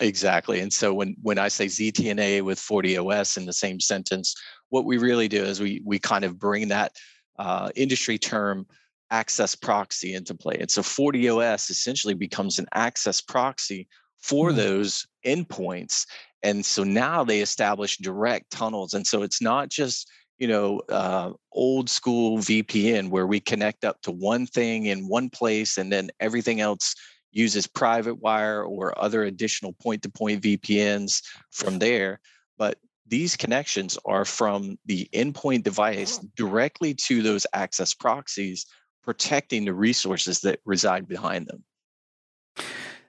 Exactly. 0.00 0.60
And 0.60 0.72
so 0.72 0.92
when 0.92 1.16
when 1.22 1.38
I 1.38 1.48
say 1.48 1.66
ZTNA 1.66 2.42
with 2.42 2.58
FortiOS 2.58 3.36
in 3.36 3.46
the 3.46 3.52
same 3.52 3.80
sentence, 3.80 4.34
what 4.68 4.84
we 4.84 4.98
really 4.98 5.28
do 5.28 5.42
is 5.42 5.60
we 5.60 5.80
we 5.84 5.98
kind 5.98 6.24
of 6.24 6.38
bring 6.38 6.68
that 6.68 6.92
uh, 7.38 7.70
industry 7.76 8.18
term 8.18 8.66
access 9.10 9.54
proxy 9.54 10.14
into 10.14 10.34
play. 10.34 10.56
And 10.58 10.70
so 10.70 10.82
FortiOS 10.82 11.70
essentially 11.70 12.14
becomes 12.14 12.58
an 12.58 12.66
access 12.74 13.20
proxy 13.20 13.88
for 14.20 14.48
mm-hmm. 14.48 14.58
those 14.58 15.06
endpoints 15.24 16.04
and 16.42 16.64
so 16.64 16.84
now 16.84 17.24
they 17.24 17.40
establish 17.40 17.98
direct 17.98 18.50
tunnels 18.50 18.94
and 18.94 19.06
so 19.06 19.22
it's 19.22 19.42
not 19.42 19.68
just 19.68 20.08
you 20.38 20.46
know 20.46 20.80
uh, 20.88 21.30
old 21.52 21.90
school 21.90 22.38
vpn 22.38 23.10
where 23.10 23.26
we 23.26 23.40
connect 23.40 23.84
up 23.84 24.00
to 24.02 24.10
one 24.10 24.46
thing 24.46 24.86
in 24.86 25.08
one 25.08 25.28
place 25.28 25.76
and 25.76 25.92
then 25.92 26.08
everything 26.20 26.60
else 26.60 26.94
uses 27.36 27.66
private 27.66 28.16
wire 28.16 28.62
or 28.62 28.98
other 28.98 29.24
additional 29.24 29.72
point 29.74 30.02
to 30.02 30.08
point 30.08 30.42
vpns 30.42 31.22
from 31.50 31.78
there 31.78 32.20
but 32.58 32.78
these 33.08 33.36
connections 33.36 33.96
are 34.04 34.24
from 34.24 34.76
the 34.86 35.08
endpoint 35.12 35.62
device 35.62 36.18
oh. 36.22 36.28
directly 36.36 36.94
to 36.94 37.22
those 37.22 37.46
access 37.52 37.94
proxies 37.94 38.66
protecting 39.02 39.64
the 39.64 39.74
resources 39.74 40.40
that 40.40 40.58
reside 40.64 41.06
behind 41.06 41.46
them 41.46 41.62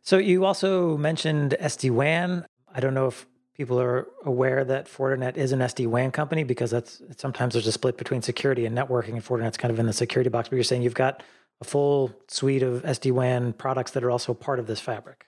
so 0.07 0.17
you 0.17 0.45
also 0.45 0.95
mentioned 0.95 1.57
SD 1.59 1.91
WAN. 1.91 2.45
I 2.73 2.79
don't 2.79 2.93
know 2.93 3.07
if 3.07 3.27
people 3.55 3.77
are 3.77 4.07
aware 4.23 4.63
that 4.63 4.85
Fortinet 4.87 5.35
is 5.35 5.51
an 5.51 5.59
SD 5.59 5.87
WAN 5.87 6.11
company 6.11 6.45
because 6.45 6.71
that's 6.71 7.01
sometimes 7.17 7.55
there's 7.55 7.67
a 7.67 7.73
split 7.73 7.97
between 7.97 8.21
security 8.21 8.65
and 8.65 8.73
networking, 8.77 9.15
and 9.15 9.25
Fortinet's 9.25 9.57
kind 9.57 9.69
of 9.69 9.79
in 9.79 9.85
the 9.85 9.91
security 9.91 10.29
box. 10.29 10.47
But 10.47 10.55
you're 10.55 10.63
saying 10.63 10.81
you've 10.81 10.93
got 10.93 11.23
a 11.61 11.65
full 11.65 12.11
suite 12.27 12.63
of 12.63 12.83
SD 12.83 13.11
WAN 13.11 13.53
products 13.53 13.91
that 13.91 14.03
are 14.03 14.11
also 14.11 14.33
part 14.33 14.59
of 14.59 14.67
this 14.67 14.79
fabric. 14.79 15.25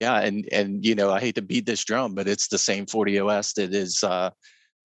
Yeah, 0.00 0.20
and 0.20 0.46
and 0.52 0.84
you 0.84 0.94
know 0.94 1.10
I 1.10 1.20
hate 1.20 1.36
to 1.36 1.42
beat 1.42 1.66
this 1.66 1.84
drum, 1.84 2.14
but 2.14 2.28
it's 2.28 2.48
the 2.48 2.58
same 2.58 2.86
FortiOS 2.86 3.54
that 3.54 3.72
is 3.72 4.02
uh, 4.02 4.30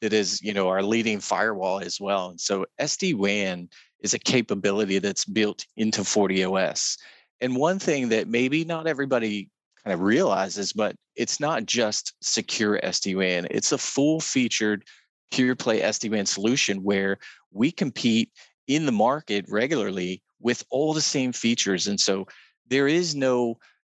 that 0.01 0.13
is 0.13 0.41
you 0.41 0.53
know 0.53 0.69
our 0.69 0.83
leading 0.83 1.19
firewall 1.19 1.79
as 1.79 1.99
well. 1.99 2.29
And 2.29 2.39
so 2.39 2.65
SD 2.79 3.15
WAN 3.15 3.69
is 4.01 4.13
a 4.13 4.19
capability 4.19 4.99
that's 4.99 5.25
built 5.25 5.65
into 5.75 6.01
FortiOS. 6.01 6.97
And 7.41 7.55
one 7.55 7.79
thing 7.79 8.09
that 8.09 8.27
maybe 8.27 8.63
not 8.63 8.87
everybody 8.87 9.49
kind 9.83 9.93
of 9.93 10.01
realizes, 10.01 10.73
but 10.73 10.95
it's 11.15 11.39
not 11.39 11.65
just 11.65 12.13
secure 12.21 12.79
SD 12.83 13.15
WAN. 13.15 13.47
It's 13.51 13.71
a 13.71 13.77
full 13.77 14.19
featured 14.19 14.83
pure 15.31 15.55
play 15.55 15.81
SD 15.81 16.11
WAN 16.11 16.25
solution 16.25 16.83
where 16.83 17.17
we 17.51 17.71
compete 17.71 18.31
in 18.67 18.85
the 18.85 18.91
market 18.91 19.45
regularly 19.49 20.21
with 20.41 20.63
all 20.69 20.93
the 20.93 21.01
same 21.01 21.31
features. 21.31 21.87
And 21.87 21.99
so 21.99 22.27
there 22.67 22.87
is 22.87 23.15
no 23.15 23.57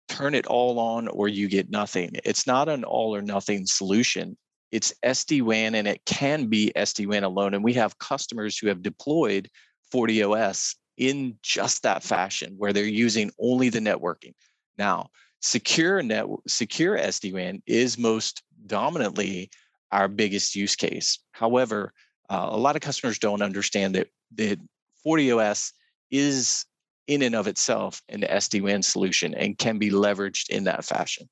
turn 0.08 0.34
it 0.34 0.46
all 0.46 0.78
on 0.78 1.08
or 1.08 1.28
you 1.28 1.48
get 1.48 1.70
nothing. 1.70 2.10
It's 2.24 2.46
not 2.46 2.68
an 2.68 2.84
all 2.84 3.14
or 3.14 3.22
nothing 3.22 3.66
solution. 3.66 4.36
It's 4.72 4.94
SD 5.04 5.42
WAN 5.42 5.74
and 5.74 5.86
it 5.86 6.00
can 6.06 6.46
be 6.46 6.72
SD 6.76 7.06
WAN 7.06 7.24
alone. 7.24 7.54
And 7.54 7.64
we 7.64 7.74
have 7.74 7.98
customers 7.98 8.58
who 8.58 8.68
have 8.68 8.82
deployed 8.82 9.48
FortiOS 9.92 10.74
in 10.96 11.36
just 11.42 11.82
that 11.82 12.02
fashion 12.02 12.54
where 12.58 12.72
they're 12.72 12.84
using 12.84 13.30
only 13.40 13.70
the 13.70 13.80
networking. 13.80 14.34
Now, 14.76 15.08
secure 15.40 16.02
net 16.02 16.26
secure 16.46 16.96
SD-WAN 16.98 17.62
is 17.66 17.98
most 17.98 18.42
dominantly 18.66 19.50
our 19.90 20.08
biggest 20.08 20.54
use 20.54 20.76
case. 20.76 21.18
However, 21.32 21.92
uh, 22.28 22.48
a 22.50 22.56
lot 22.56 22.76
of 22.76 22.82
customers 22.82 23.18
don't 23.18 23.42
understand 23.42 23.94
that 23.94 24.08
that 24.34 24.58
FortiOS 25.04 25.72
is 26.10 26.64
in 27.06 27.22
and 27.22 27.34
of 27.34 27.46
itself 27.46 28.02
an 28.08 28.22
SD-WAN 28.22 28.82
solution 28.82 29.34
and 29.34 29.58
can 29.58 29.78
be 29.78 29.90
leveraged 29.90 30.48
in 30.48 30.64
that 30.64 30.84
fashion. 30.84 31.28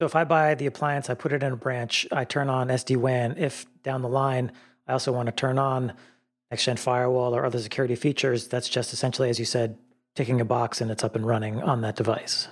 So 0.00 0.06
if 0.06 0.14
I 0.14 0.24
buy 0.24 0.54
the 0.54 0.66
appliance, 0.66 1.10
I 1.10 1.14
put 1.14 1.32
it 1.32 1.42
in 1.42 1.52
a 1.52 1.56
branch, 1.56 2.06
I 2.12 2.24
turn 2.24 2.48
on 2.48 2.68
SD-WAN. 2.68 3.34
If 3.36 3.66
down 3.82 4.02
the 4.02 4.08
line 4.08 4.52
I 4.86 4.92
also 4.92 5.12
want 5.12 5.26
to 5.26 5.32
turn 5.32 5.58
on 5.58 5.92
next-gen 6.50 6.76
firewall 6.76 7.34
or 7.34 7.44
other 7.44 7.58
security 7.58 7.96
features, 7.96 8.48
that's 8.48 8.68
just 8.68 8.92
essentially, 8.92 9.28
as 9.28 9.38
you 9.38 9.44
said, 9.44 9.76
ticking 10.14 10.40
a 10.40 10.44
box 10.44 10.80
and 10.80 10.90
it's 10.90 11.04
up 11.04 11.16
and 11.16 11.26
running 11.26 11.60
on 11.62 11.80
that 11.82 11.96
device. 11.96 12.48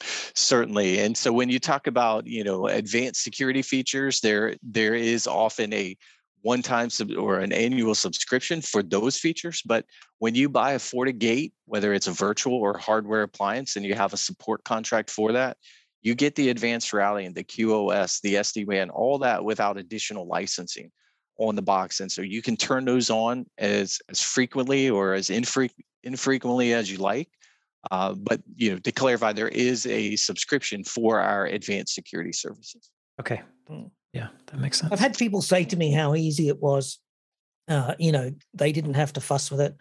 Certainly. 0.00 0.98
And 1.00 1.16
so 1.16 1.32
when 1.32 1.48
you 1.48 1.58
talk 1.58 1.86
about, 1.86 2.26
you 2.26 2.44
know, 2.44 2.66
advanced 2.66 3.22
security 3.22 3.62
features, 3.62 4.20
there 4.20 4.56
there 4.62 4.94
is 4.94 5.26
often 5.26 5.72
a 5.72 5.96
one-time 6.46 6.88
sub 6.88 7.10
or 7.18 7.40
an 7.40 7.52
annual 7.52 7.94
subscription 7.94 8.62
for 8.62 8.80
those 8.80 9.18
features. 9.18 9.62
But 9.66 9.84
when 10.20 10.36
you 10.36 10.48
buy 10.48 10.72
a 10.72 10.78
FortiGate, 10.78 11.52
whether 11.64 11.92
it's 11.92 12.06
a 12.06 12.12
virtual 12.12 12.54
or 12.54 12.78
hardware 12.78 13.22
appliance, 13.22 13.74
and 13.74 13.84
you 13.84 13.94
have 13.94 14.12
a 14.12 14.16
support 14.16 14.62
contract 14.62 15.10
for 15.10 15.32
that, 15.32 15.56
you 16.02 16.14
get 16.14 16.36
the 16.36 16.50
advanced 16.50 16.92
routing, 16.92 17.32
the 17.32 17.42
QoS, 17.42 18.20
the 18.20 18.34
SD-WAN, 18.34 18.90
all 18.90 19.18
that 19.18 19.44
without 19.44 19.76
additional 19.76 20.28
licensing 20.28 20.92
on 21.38 21.56
the 21.56 21.62
box. 21.62 21.98
And 21.98 22.10
so 22.10 22.22
you 22.22 22.42
can 22.42 22.56
turn 22.56 22.84
those 22.84 23.10
on 23.10 23.44
as, 23.58 23.98
as 24.08 24.22
frequently 24.22 24.88
or 24.88 25.14
as 25.14 25.30
infre- 25.30 25.70
infrequently 26.04 26.72
as 26.74 26.88
you 26.88 26.98
like. 26.98 27.28
Uh, 27.90 28.14
but 28.14 28.40
you 28.54 28.70
know, 28.70 28.78
to 28.78 28.92
clarify, 28.92 29.32
there 29.32 29.48
is 29.48 29.84
a 29.86 30.14
subscription 30.14 30.84
for 30.84 31.20
our 31.20 31.46
advanced 31.46 31.92
security 31.94 32.32
services. 32.32 32.90
Okay. 33.20 33.42
Yeah, 34.16 34.28
that 34.46 34.58
makes 34.58 34.80
sense. 34.80 34.92
I've 34.92 35.00
had 35.00 35.16
people 35.16 35.42
say 35.42 35.64
to 35.64 35.76
me 35.76 35.92
how 35.92 36.14
easy 36.14 36.48
it 36.48 36.60
was. 36.60 36.98
Uh, 37.68 37.94
you 37.98 38.12
know, 38.12 38.32
they 38.54 38.72
didn't 38.72 38.94
have 38.94 39.12
to 39.14 39.20
fuss 39.20 39.50
with 39.50 39.60
it. 39.60 39.76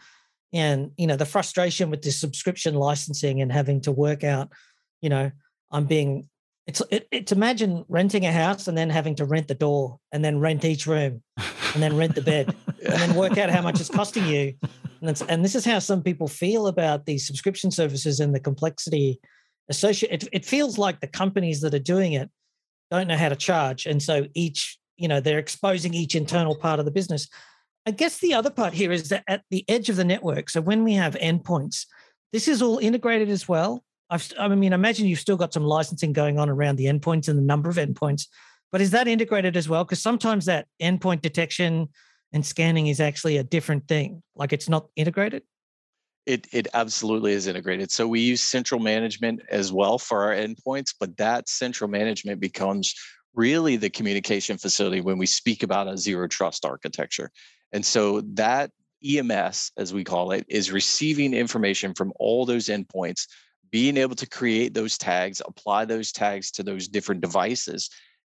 And, 0.54 0.92
you 0.98 1.08
know, 1.08 1.16
the 1.16 1.26
frustration 1.26 1.90
with 1.90 2.02
this 2.02 2.20
subscription 2.20 2.76
licensing 2.76 3.42
and 3.42 3.52
having 3.52 3.82
to 3.82 3.92
work 3.92 4.24
out, 4.24 4.50
you 5.02 5.10
know, 5.10 5.32
I'm 5.72 5.86
being 5.86 6.30
it's 6.68 6.82
it, 6.90 7.08
it's 7.12 7.32
imagine 7.32 7.86
renting 7.90 8.26
a 8.26 8.32
house 8.32 8.68
and 8.68 8.78
then 8.78 8.90
having 8.90 9.16
to 9.16 9.26
rent 9.26 9.48
the 9.48 9.56
door 9.56 10.00
and 10.12 10.26
then 10.26 10.40
rent 10.40 10.66
each 10.66 10.88
room 10.88 11.22
and 11.38 11.84
then 11.84 11.96
rent 11.96 12.16
the 12.16 12.22
bed 12.22 12.56
and 12.68 13.00
then 13.00 13.14
work 13.16 13.38
out 13.38 13.52
how 13.52 13.62
much 13.62 13.80
it's 13.80 13.90
costing 13.90 14.26
you 14.26 14.56
and, 15.02 15.22
and 15.30 15.44
this 15.44 15.56
is 15.56 15.66
how 15.66 15.80
some 15.80 16.02
people 16.02 16.28
feel 16.28 16.68
about 16.68 17.06
these 17.06 17.26
subscription 17.26 17.72
services 17.72 18.20
and 18.20 18.34
the 18.34 18.40
complexity 18.40 19.20
associated. 19.70 20.24
It, 20.24 20.30
it 20.32 20.46
feels 20.46 20.78
like 20.78 21.00
the 21.00 21.08
companies 21.08 21.62
that 21.62 21.74
are 21.74 21.80
doing 21.80 22.14
it 22.14 22.30
don't 22.92 23.08
know 23.08 23.18
how 23.18 23.30
to 23.30 23.36
charge. 23.36 23.86
And 23.86 24.02
so 24.02 24.28
each, 24.34 24.78
you 24.98 25.08
know, 25.08 25.20
they're 25.20 25.40
exposing 25.40 25.94
each 25.94 26.16
internal 26.16 26.56
part 26.56 26.80
of 26.80 26.86
the 26.86 26.92
business. 26.92 27.28
I 27.86 27.92
guess 27.92 28.18
the 28.18 28.34
other 28.34 28.50
part 28.50 28.74
here 28.74 28.92
is 28.92 29.10
that 29.10 29.24
at 29.28 29.44
the 29.52 29.64
edge 29.68 29.90
of 29.90 29.96
the 29.96 30.04
network, 30.04 30.50
so 30.50 30.62
when 30.62 30.84
we 30.84 30.94
have 30.94 31.16
endpoints, 31.16 31.86
this 32.34 32.48
is 32.48 32.62
all 32.62 32.80
integrated 32.80 33.30
as 33.30 33.48
well. 33.48 33.84
I've, 34.10 34.32
I 34.40 34.48
mean, 34.50 34.74
imagine 34.74 35.08
you've 35.08 35.20
still 35.20 35.38
got 35.38 35.54
some 35.54 35.64
licensing 35.64 36.14
going 36.14 36.40
on 36.40 36.50
around 36.50 36.76
the 36.78 36.86
endpoints 36.86 37.28
and 37.28 37.38
the 37.38 37.44
number 37.44 37.70
of 37.70 37.76
endpoints, 37.76 38.28
but 38.72 38.82
is 38.82 38.92
that 38.92 39.08
integrated 39.08 39.56
as 39.56 39.70
well? 39.70 39.84
Because 39.84 40.02
sometimes 40.02 40.46
that 40.46 40.68
endpoint 40.82 41.22
detection 41.22 41.90
and 42.34 42.46
scanning 42.46 42.88
is 42.88 43.00
actually 43.00 43.38
a 43.38 43.44
different 43.44 43.88
thing 43.88 44.22
like 44.36 44.52
it's 44.52 44.70
not 44.70 44.88
integrated 44.96 45.44
it, 46.26 46.48
it 46.52 46.68
absolutely 46.74 47.34
is 47.34 47.48
integrated. 47.48 47.92
So 47.92 48.08
we 48.08 48.20
use 48.20 48.42
central 48.42 48.80
management 48.80 49.42
as 49.50 49.72
well 49.72 49.98
for 49.98 50.24
our 50.24 50.34
endpoints, 50.34 50.94
but 51.00 51.16
that 51.18 51.48
central 51.48 51.90
management 51.90 52.40
becomes 52.40 52.96
really 53.36 53.76
the 53.76 53.90
communication 53.90 54.58
facility 54.58 55.02
when 55.02 55.18
we 55.18 55.26
speak 55.26 55.62
about 55.62 55.88
a 55.88 55.98
zero 55.98 56.28
trust 56.28 56.66
architecture. 56.66 57.30
And 57.74 57.86
so 57.86 58.22
that 58.34 58.72
EMS, 59.06 59.72
as 59.78 59.94
we 59.94 60.04
call 60.04 60.32
it, 60.32 60.46
is 60.48 60.72
receiving 60.72 61.34
information 61.34 61.94
from 61.94 62.12
all 62.20 62.46
those 62.46 62.68
endpoints, 62.68 63.28
being 63.70 63.98
able 63.98 64.16
to 64.16 64.28
create 64.28 64.74
those 64.74 64.98
tags, 64.98 65.42
apply 65.46 65.86
those 65.86 66.12
tags 66.12 66.50
to 66.52 66.64
those 66.64 66.88
different 66.88 67.22
devices. 67.22 67.90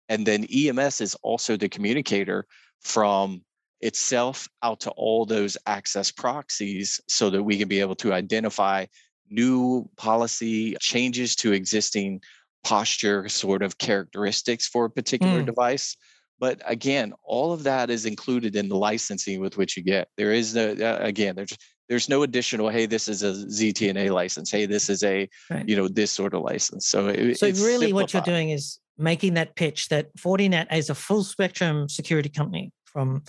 And 0.08 0.26
then 0.26 0.46
EMS 0.52 1.00
is 1.00 1.14
also 1.16 1.56
the 1.56 1.68
communicator 1.68 2.46
from 2.80 3.42
itself 3.80 4.48
out 4.62 4.80
to 4.80 4.90
all 4.90 5.26
those 5.26 5.56
access 5.66 6.10
proxies 6.10 7.00
so 7.08 7.30
that 7.30 7.42
we 7.42 7.58
can 7.58 7.68
be 7.68 7.80
able 7.80 7.94
to 7.96 8.12
identify 8.12 8.86
new 9.30 9.88
policy 9.96 10.76
changes 10.80 11.34
to 11.36 11.52
existing 11.52 12.20
posture 12.62 13.28
sort 13.28 13.62
of 13.62 13.78
characteristics 13.78 14.66
for 14.66 14.86
a 14.86 14.90
particular 14.90 15.42
mm. 15.42 15.46
device. 15.46 15.96
But 16.38 16.60
again 16.64 17.12
all 17.22 17.52
of 17.52 17.62
that 17.64 17.90
is 17.90 18.06
included 18.06 18.56
in 18.56 18.68
the 18.68 18.76
licensing 18.76 19.40
with 19.40 19.56
which 19.56 19.76
you 19.76 19.82
get. 19.82 20.08
There 20.16 20.32
is 20.32 20.54
no 20.54 20.72
uh, 20.72 20.98
again 21.00 21.36
there's 21.36 21.56
there's 21.88 22.08
no 22.08 22.22
additional 22.22 22.70
hey 22.70 22.86
this 22.86 23.08
is 23.08 23.22
a 23.22 23.32
ztna 23.32 24.10
license. 24.10 24.50
Hey 24.50 24.66
this 24.66 24.88
is 24.88 25.02
a 25.02 25.28
right. 25.50 25.68
you 25.68 25.76
know 25.76 25.88
this 25.88 26.10
sort 26.10 26.34
of 26.34 26.42
license. 26.42 26.88
So 26.88 27.08
it, 27.08 27.38
so 27.38 27.50
really 27.64 27.92
what 27.92 28.12
you're 28.12 28.22
doing 28.22 28.50
is 28.50 28.78
making 28.98 29.34
that 29.34 29.56
pitch 29.56 29.88
that 29.88 30.14
fortinet 30.16 30.72
is 30.72 30.90
a 30.90 30.94
full 30.94 31.24
spectrum 31.24 31.88
security 31.88 32.28
company 32.28 32.72
from 32.84 33.22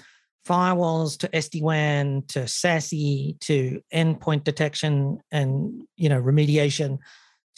firewalls 0.48 1.18
to 1.20 1.28
SD-WAN 1.30 2.24
to 2.30 2.40
SASE 2.42 3.40
to 3.42 3.82
endpoint 3.94 4.44
detection 4.44 5.20
and 5.32 5.84
you 5.98 6.10
know 6.10 6.22
remediation 6.22 7.00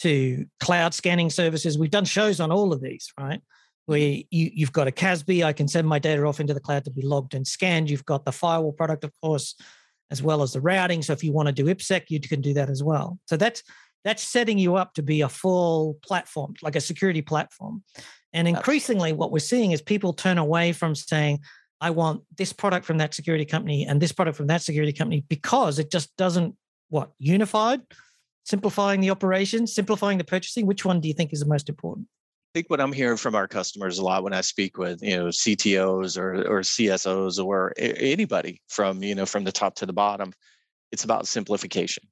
to 0.00 0.46
cloud 0.60 0.94
scanning 0.94 1.30
services. 1.30 1.78
We've 1.78 1.90
done 1.90 2.04
shows 2.04 2.40
on 2.40 2.52
all 2.52 2.72
of 2.72 2.80
these, 2.80 3.12
right? 3.18 3.38
Hmm. 3.38 3.44
Where 3.86 3.98
you, 3.98 4.24
you've 4.30 4.72
got 4.72 4.86
a 4.86 4.90
CASB, 4.90 5.42
I 5.42 5.54
can 5.54 5.66
send 5.66 5.88
my 5.88 5.98
data 5.98 6.22
off 6.24 6.40
into 6.40 6.52
the 6.52 6.60
cloud 6.60 6.84
to 6.84 6.90
be 6.90 7.00
logged 7.00 7.34
and 7.34 7.46
scanned. 7.46 7.88
You've 7.88 8.04
got 8.04 8.26
the 8.26 8.32
firewall 8.32 8.72
product, 8.72 9.02
of 9.02 9.12
course, 9.22 9.54
as 10.10 10.22
well 10.22 10.42
as 10.42 10.52
the 10.52 10.60
routing. 10.60 11.00
So 11.00 11.14
if 11.14 11.24
you 11.24 11.32
want 11.32 11.46
to 11.46 11.54
do 11.54 11.64
IPSec, 11.64 12.04
you 12.10 12.20
can 12.20 12.42
do 12.42 12.52
that 12.52 12.68
as 12.68 12.82
well. 12.82 13.18
So 13.26 13.38
that's 13.38 13.62
that's 14.04 14.22
setting 14.22 14.58
you 14.58 14.76
up 14.76 14.94
to 14.94 15.02
be 15.02 15.22
a 15.22 15.28
full 15.28 15.98
platform, 16.02 16.54
like 16.62 16.76
a 16.76 16.80
security 16.80 17.22
platform. 17.22 17.82
And 18.32 18.46
increasingly, 18.46 19.12
what 19.12 19.32
we're 19.32 19.38
seeing 19.38 19.72
is 19.72 19.82
people 19.82 20.12
turn 20.12 20.38
away 20.38 20.72
from 20.72 20.94
saying, 20.94 21.40
I 21.80 21.90
want 21.90 22.22
this 22.36 22.52
product 22.52 22.84
from 22.84 22.98
that 22.98 23.14
security 23.14 23.44
company 23.44 23.86
and 23.86 24.00
this 24.00 24.12
product 24.12 24.36
from 24.36 24.48
that 24.48 24.62
security 24.62 24.92
company 24.92 25.24
because 25.28 25.78
it 25.78 25.90
just 25.90 26.16
doesn't 26.16 26.56
what 26.88 27.10
unified, 27.18 27.82
simplifying 28.44 29.00
the 29.00 29.10
operations, 29.10 29.74
simplifying 29.74 30.18
the 30.18 30.24
purchasing. 30.24 30.66
Which 30.66 30.84
one 30.84 31.00
do 31.00 31.08
you 31.08 31.14
think 31.14 31.32
is 31.32 31.40
the 31.40 31.46
most 31.46 31.68
important? 31.68 32.08
I 32.50 32.58
think 32.58 32.70
what 32.70 32.80
I'm 32.80 32.92
hearing 32.92 33.18
from 33.18 33.34
our 33.34 33.46
customers 33.46 33.98
a 33.98 34.04
lot 34.04 34.24
when 34.24 34.32
I 34.32 34.40
speak 34.40 34.78
with 34.78 35.02
you 35.02 35.16
know 35.16 35.26
CTOs 35.26 36.18
or 36.18 36.34
or 36.46 36.60
CSOs 36.60 37.44
or 37.44 37.74
anybody 37.76 38.60
from 38.68 39.02
you 39.02 39.14
know 39.14 39.26
from 39.26 39.44
the 39.44 39.52
top 39.52 39.74
to 39.76 39.86
the 39.86 39.92
bottom, 39.92 40.32
it's 40.90 41.04
about 41.04 41.28
simplification. 41.28 42.04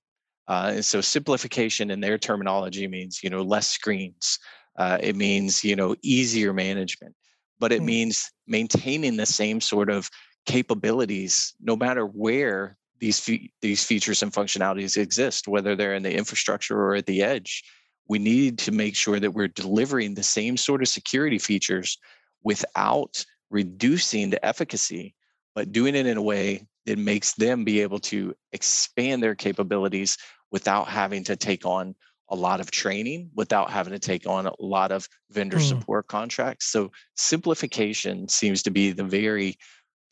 Uh, 0.48 0.72
and 0.74 0.84
so 0.84 1.00
simplification 1.00 1.90
in 1.90 2.00
their 2.00 2.18
terminology 2.18 2.86
means 2.86 3.20
you 3.24 3.30
know 3.30 3.42
less 3.42 3.68
screens. 3.68 4.38
Uh, 4.78 4.98
it 5.00 5.16
means 5.16 5.64
you 5.64 5.74
know 5.74 5.96
easier 6.02 6.52
management 6.52 7.14
but 7.58 7.72
it 7.72 7.82
mm. 7.82 7.86
means 7.86 8.30
maintaining 8.46 9.16
the 9.16 9.26
same 9.26 9.60
sort 9.60 9.90
of 9.90 10.10
capabilities 10.46 11.54
no 11.60 11.76
matter 11.76 12.06
where 12.06 12.76
these 13.00 13.18
fe- 13.18 13.50
these 13.60 13.84
features 13.84 14.22
and 14.22 14.32
functionalities 14.32 14.96
exist 14.96 15.48
whether 15.48 15.74
they're 15.74 15.94
in 15.94 16.02
the 16.02 16.16
infrastructure 16.16 16.78
or 16.80 16.94
at 16.94 17.06
the 17.06 17.22
edge 17.22 17.64
we 18.08 18.18
need 18.18 18.56
to 18.58 18.70
make 18.70 18.94
sure 18.94 19.18
that 19.18 19.32
we're 19.32 19.48
delivering 19.48 20.14
the 20.14 20.22
same 20.22 20.56
sort 20.56 20.82
of 20.82 20.88
security 20.88 21.38
features 21.38 21.98
without 22.44 23.24
reducing 23.50 24.30
the 24.30 24.44
efficacy 24.46 25.14
but 25.54 25.72
doing 25.72 25.94
it 25.94 26.06
in 26.06 26.16
a 26.16 26.22
way 26.22 26.66
that 26.86 26.98
makes 26.98 27.34
them 27.34 27.64
be 27.64 27.80
able 27.80 27.98
to 27.98 28.34
expand 28.52 29.22
their 29.22 29.34
capabilities 29.34 30.16
without 30.52 30.86
having 30.86 31.24
to 31.24 31.34
take 31.34 31.66
on 31.66 31.94
a 32.28 32.36
lot 32.36 32.60
of 32.60 32.70
training 32.70 33.30
without 33.34 33.70
having 33.70 33.92
to 33.92 33.98
take 33.98 34.26
on 34.26 34.46
a 34.46 34.52
lot 34.58 34.92
of 34.92 35.08
vendor 35.30 35.58
mm. 35.58 35.68
support 35.68 36.08
contracts. 36.08 36.66
So 36.66 36.90
simplification 37.16 38.28
seems 38.28 38.62
to 38.64 38.70
be 38.70 38.92
the 38.92 39.04
very 39.04 39.56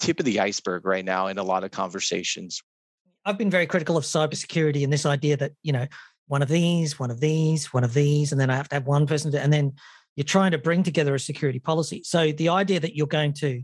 tip 0.01 0.19
of 0.21 0.25
the 0.25 0.41
iceberg 0.41 0.85
right 0.85 1.05
now 1.05 1.27
in 1.27 1.39
a 1.39 1.43
lot 1.43 1.65
of 1.65 1.71
conversations. 1.71 2.63
I've 3.25 3.39
been 3.39 3.51
very 3.51 3.67
critical 3.67 3.97
of 3.97 4.05
cybersecurity 4.05 4.85
and 4.85 4.93
this 4.93 5.07
idea 5.07 5.37
that, 5.39 5.53
you 5.63 5.73
know, 5.73 5.87
one 6.27 6.43
of 6.43 6.49
these, 6.49 6.99
one 6.99 7.11
of 7.11 7.21
these, 7.21 7.73
one 7.73 7.85
of 7.85 7.95
these, 7.95 8.33
and 8.33 8.41
then 8.41 8.51
I 8.51 8.57
have 8.57 8.69
to 8.71 8.77
have 8.77 8.87
one 8.87 9.07
person 9.07 9.33
to, 9.33 9.41
and 9.41 9.53
then 9.53 9.73
you're 10.17 10.25
trying 10.25 10.53
to 10.53 10.59
bring 10.59 10.83
together 10.83 11.15
a 11.15 11.21
security 11.21 11.59
policy. 11.59 12.03
So 12.05 12.33
the 12.33 12.49
idea 12.51 12.81
that 12.81 12.97
you're 12.97 13.07
going 13.07 13.33
to 13.35 13.63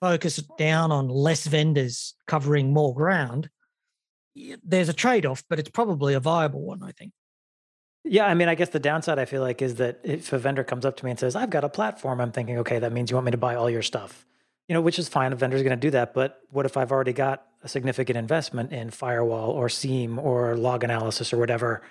focus 0.00 0.42
down 0.58 0.92
on 0.92 1.08
less 1.08 1.46
vendors 1.46 2.14
covering 2.26 2.72
more 2.72 2.94
ground, 2.94 3.48
there's 4.64 4.88
a 4.88 4.94
trade 4.94 5.24
off, 5.24 5.44
but 5.48 5.58
it's 5.58 5.70
probably 5.70 6.14
a 6.14 6.20
viable 6.20 6.62
one, 6.62 6.82
I 6.82 6.92
think. 6.92 7.12
Yeah, 8.08 8.26
I 8.26 8.34
mean, 8.34 8.48
I 8.48 8.54
guess 8.54 8.68
the 8.68 8.78
downside 8.78 9.18
I 9.18 9.24
feel 9.24 9.42
like 9.42 9.60
is 9.60 9.76
that 9.76 9.98
if 10.04 10.32
a 10.32 10.38
vendor 10.38 10.62
comes 10.62 10.86
up 10.86 10.96
to 10.98 11.04
me 11.04 11.10
and 11.10 11.18
says, 11.18 11.34
"I've 11.34 11.50
got 11.50 11.64
a 11.64 11.68
platform," 11.68 12.20
I'm 12.20 12.30
thinking, 12.30 12.58
okay, 12.58 12.78
that 12.78 12.92
means 12.92 13.10
you 13.10 13.16
want 13.16 13.24
me 13.24 13.32
to 13.32 13.36
buy 13.36 13.56
all 13.56 13.68
your 13.68 13.82
stuff, 13.82 14.24
you 14.68 14.74
know, 14.74 14.80
which 14.80 14.98
is 14.98 15.08
fine. 15.08 15.32
A 15.32 15.36
vendor's 15.36 15.62
going 15.62 15.76
to 15.78 15.86
do 15.86 15.90
that, 15.90 16.14
but 16.14 16.40
what 16.50 16.66
if 16.66 16.76
I've 16.76 16.92
already 16.92 17.12
got 17.12 17.44
a 17.62 17.68
significant 17.68 18.16
investment 18.16 18.72
in 18.72 18.90
firewall 18.90 19.50
or 19.50 19.68
SIEM 19.68 20.20
or 20.20 20.56
log 20.56 20.84
analysis 20.84 21.32
or 21.32 21.38
whatever? 21.38 21.82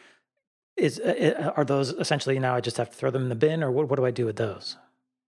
Is 0.77 0.99
uh, 0.99 1.35
uh, 1.37 1.51
are 1.57 1.65
those 1.65 1.91
essentially 1.91 2.39
now 2.39 2.55
I 2.55 2.61
just 2.61 2.77
have 2.77 2.89
to 2.89 2.95
throw 2.95 3.11
them 3.11 3.23
in 3.23 3.29
the 3.29 3.35
bin, 3.35 3.61
or 3.61 3.71
what? 3.71 3.89
What 3.89 3.97
do 3.97 4.05
I 4.05 4.11
do 4.11 4.25
with 4.25 4.37
those? 4.37 4.77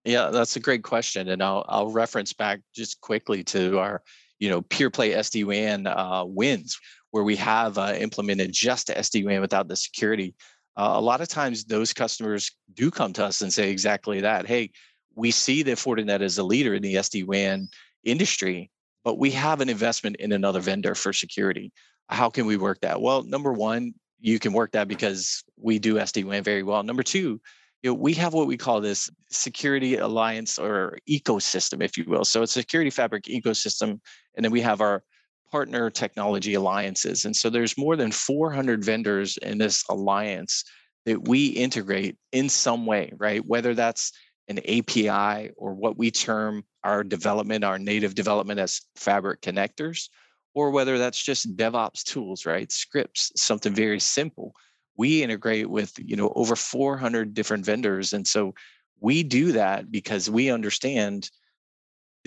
Yeah, 0.06 0.30
that's 0.30 0.56
a 0.56 0.62
great 0.62 0.84
question, 0.84 1.28
and 1.28 1.44
I'll 1.44 1.66
I'll 1.68 1.90
reference 1.90 2.32
back 2.32 2.62
just 2.74 3.02
quickly 3.02 3.44
to 3.46 3.78
our 3.80 4.02
you 4.40 4.50
know 4.50 4.62
pure 4.62 4.90
play 4.90 5.12
SD 5.12 5.46
WAN 5.46 5.86
uh, 5.86 6.24
wins 6.26 6.80
where 7.12 7.24
we 7.24 7.36
have 7.36 7.78
uh, 7.78 7.94
implemented 7.98 8.52
just 8.52 8.90
SD 8.90 9.26
WAN 9.26 9.42
without 9.42 9.68
the 9.68 9.76
security 9.76 10.34
uh, 10.78 10.94
a 10.94 11.02
lot 11.02 11.22
of 11.22 11.28
times 11.28 11.66
those 11.66 11.92
customers 11.92 12.52
do 12.76 12.92
come 12.92 13.12
to 13.14 13.26
us 13.26 13.42
and 13.42 13.52
say 13.52 13.72
exactly 13.72 14.22
that. 14.22 14.46
Hey, 14.46 14.72
we 15.16 15.32
see 15.32 15.64
that 15.64 15.78
Fortinet 15.78 16.22
is 16.22 16.38
a 16.38 16.44
leader 16.44 16.76
in 16.76 16.84
the 16.84 16.96
SD-WAN 16.96 17.68
industry, 18.04 18.70
but 19.04 19.18
we 19.18 19.32
have 19.32 19.60
an 19.60 19.70
investment 19.70 20.18
in 20.18 20.32
another 20.32 20.60
vendor 20.60 20.94
for 20.94 21.12
security. 21.12 21.72
How 22.10 22.30
can 22.30 22.46
we 22.46 22.58
work 22.58 22.80
that? 22.82 23.02
Well, 23.02 23.24
number 23.24 23.52
one, 23.52 23.96
you 24.20 24.38
can 24.38 24.54
work 24.54 24.72
that 24.74 24.88
because 24.88 25.44
we 25.58 25.80
do 25.80 25.96
SD-WAN 25.96 26.44
very 26.44 26.62
well. 26.62 26.84
Number 26.84 27.04
two, 27.04 27.42
you 27.82 27.90
know, 27.90 27.94
we 27.96 28.14
have 28.14 28.34
what 28.34 28.48
we 28.48 28.58
call 28.58 28.80
this 28.80 29.10
security 29.32 29.98
alliance 29.98 30.60
or 30.60 30.98
ecosystem, 31.10 31.84
if 31.84 31.98
you 31.98 32.06
will. 32.08 32.24
So 32.26 32.44
it's 32.44 32.56
a 32.56 32.60
security 32.60 32.92
fabric 32.92 33.24
ecosystem, 33.26 34.00
and 34.36 34.44
then 34.44 34.52
we 34.52 34.62
have 34.62 34.82
our 34.82 35.04
partner 35.52 35.90
technology 35.90 36.54
alliances. 36.54 37.26
And 37.26 37.36
so 37.36 37.50
there's 37.50 37.78
more 37.78 37.96
than 37.96 38.12
400 38.12 38.84
vendors 38.84 39.38
in 39.38 39.58
this 39.58 39.84
alliance 39.90 40.64
that 41.06 41.28
we 41.28 41.48
integrate 41.48 42.18
in 42.32 42.50
some 42.50 42.86
way, 42.86 43.14
right? 43.18 43.46
Whether 43.46 43.74
that's 43.74 44.12
an 44.50 44.60
API 44.60 45.52
or 45.58 45.74
what 45.74 45.98
we 45.98 46.12
term 46.12 46.64
our 46.84 47.04
development, 47.04 47.64
our 47.64 47.80
native 47.80 48.16
development 48.16 48.60
as 48.60 48.82
fabric 48.96 49.42
connectors, 49.42 50.10
or 50.54 50.72
whether 50.72 50.98
that's 50.98 51.24
just 51.24 51.56
DevOps 51.56 52.04
tools, 52.04 52.46
right? 52.46 52.72
Scripts, 52.72 53.32
something 53.36 53.74
very 53.74 54.00
simple. 54.00 54.54
We 54.98 55.22
integrate 55.22 55.70
with, 55.70 55.94
you 55.98 56.16
know, 56.16 56.34
over 56.36 56.56
400 56.56 57.34
different 57.34 57.66
vendors. 57.66 58.14
And 58.14 58.26
so 58.26 58.54
we 59.00 59.24
do 59.24 59.52
that 59.52 59.92
because 59.92 60.30
we 60.30 60.50
understand 60.50 61.30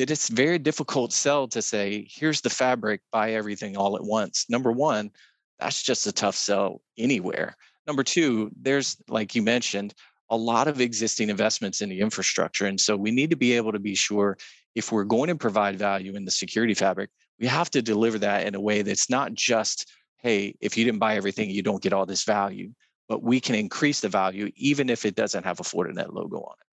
that 0.00 0.11
it's 0.11 0.30
very 0.30 0.59
difficult 0.59 1.12
sell 1.12 1.47
to 1.47 1.61
say, 1.61 2.09
here's 2.11 2.40
the 2.40 2.49
fabric, 2.49 3.02
buy 3.12 3.33
everything 3.33 3.76
all 3.76 3.97
at 3.97 4.02
once. 4.02 4.47
Number 4.49 4.73
one, 4.73 5.11
that's 5.59 5.83
just 5.83 6.07
a 6.07 6.12
tough 6.12 6.35
sell 6.35 6.80
anywhere. 6.97 7.54
Number 7.87 8.02
two, 8.02 8.50
there's, 8.59 8.97
like 9.11 9.35
you 9.35 9.42
mentioned, 9.42 9.92
a 10.30 10.37
lot 10.38 10.69
of 10.69 10.80
existing 10.80 11.28
investments 11.28 11.83
in 11.83 11.90
the 11.90 12.00
infrastructure. 12.00 12.64
And 12.64 12.81
so 12.81 12.96
we 12.96 13.11
need 13.11 13.29
to 13.29 13.37
be 13.37 13.53
able 13.53 13.72
to 13.72 13.79
be 13.79 13.94
sure 13.94 14.38
if 14.74 14.90
we're 14.90 15.05
going 15.05 15.29
to 15.29 15.35
provide 15.35 15.79
value 15.79 16.16
in 16.16 16.24
the 16.24 16.31
security 16.31 16.72
fabric, 16.72 17.11
we 17.38 17.46
have 17.46 17.68
to 17.72 17.83
deliver 17.83 18.18
that 18.20 18.46
in 18.46 18.55
a 18.55 18.61
way 18.61 18.81
that's 18.81 19.11
not 19.11 19.35
just, 19.35 19.92
hey, 20.22 20.55
if 20.62 20.79
you 20.79 20.87
didn't 20.87 21.01
buy 21.01 21.16
everything, 21.16 21.51
you 21.51 21.61
don't 21.62 21.83
get 21.83 21.92
all 21.92 22.07
this 22.07 22.24
value, 22.24 22.72
but 23.07 23.22
we 23.22 23.38
can 23.38 23.55
increase 23.55 24.01
the 24.01 24.09
value 24.09 24.51
even 24.57 24.88
if 24.88 25.05
it 25.05 25.14
doesn't 25.14 25.44
have 25.44 25.61
a 25.61 25.64
Fortinet 25.64 26.14
logo 26.14 26.38
on 26.38 26.55
it. 26.59 26.69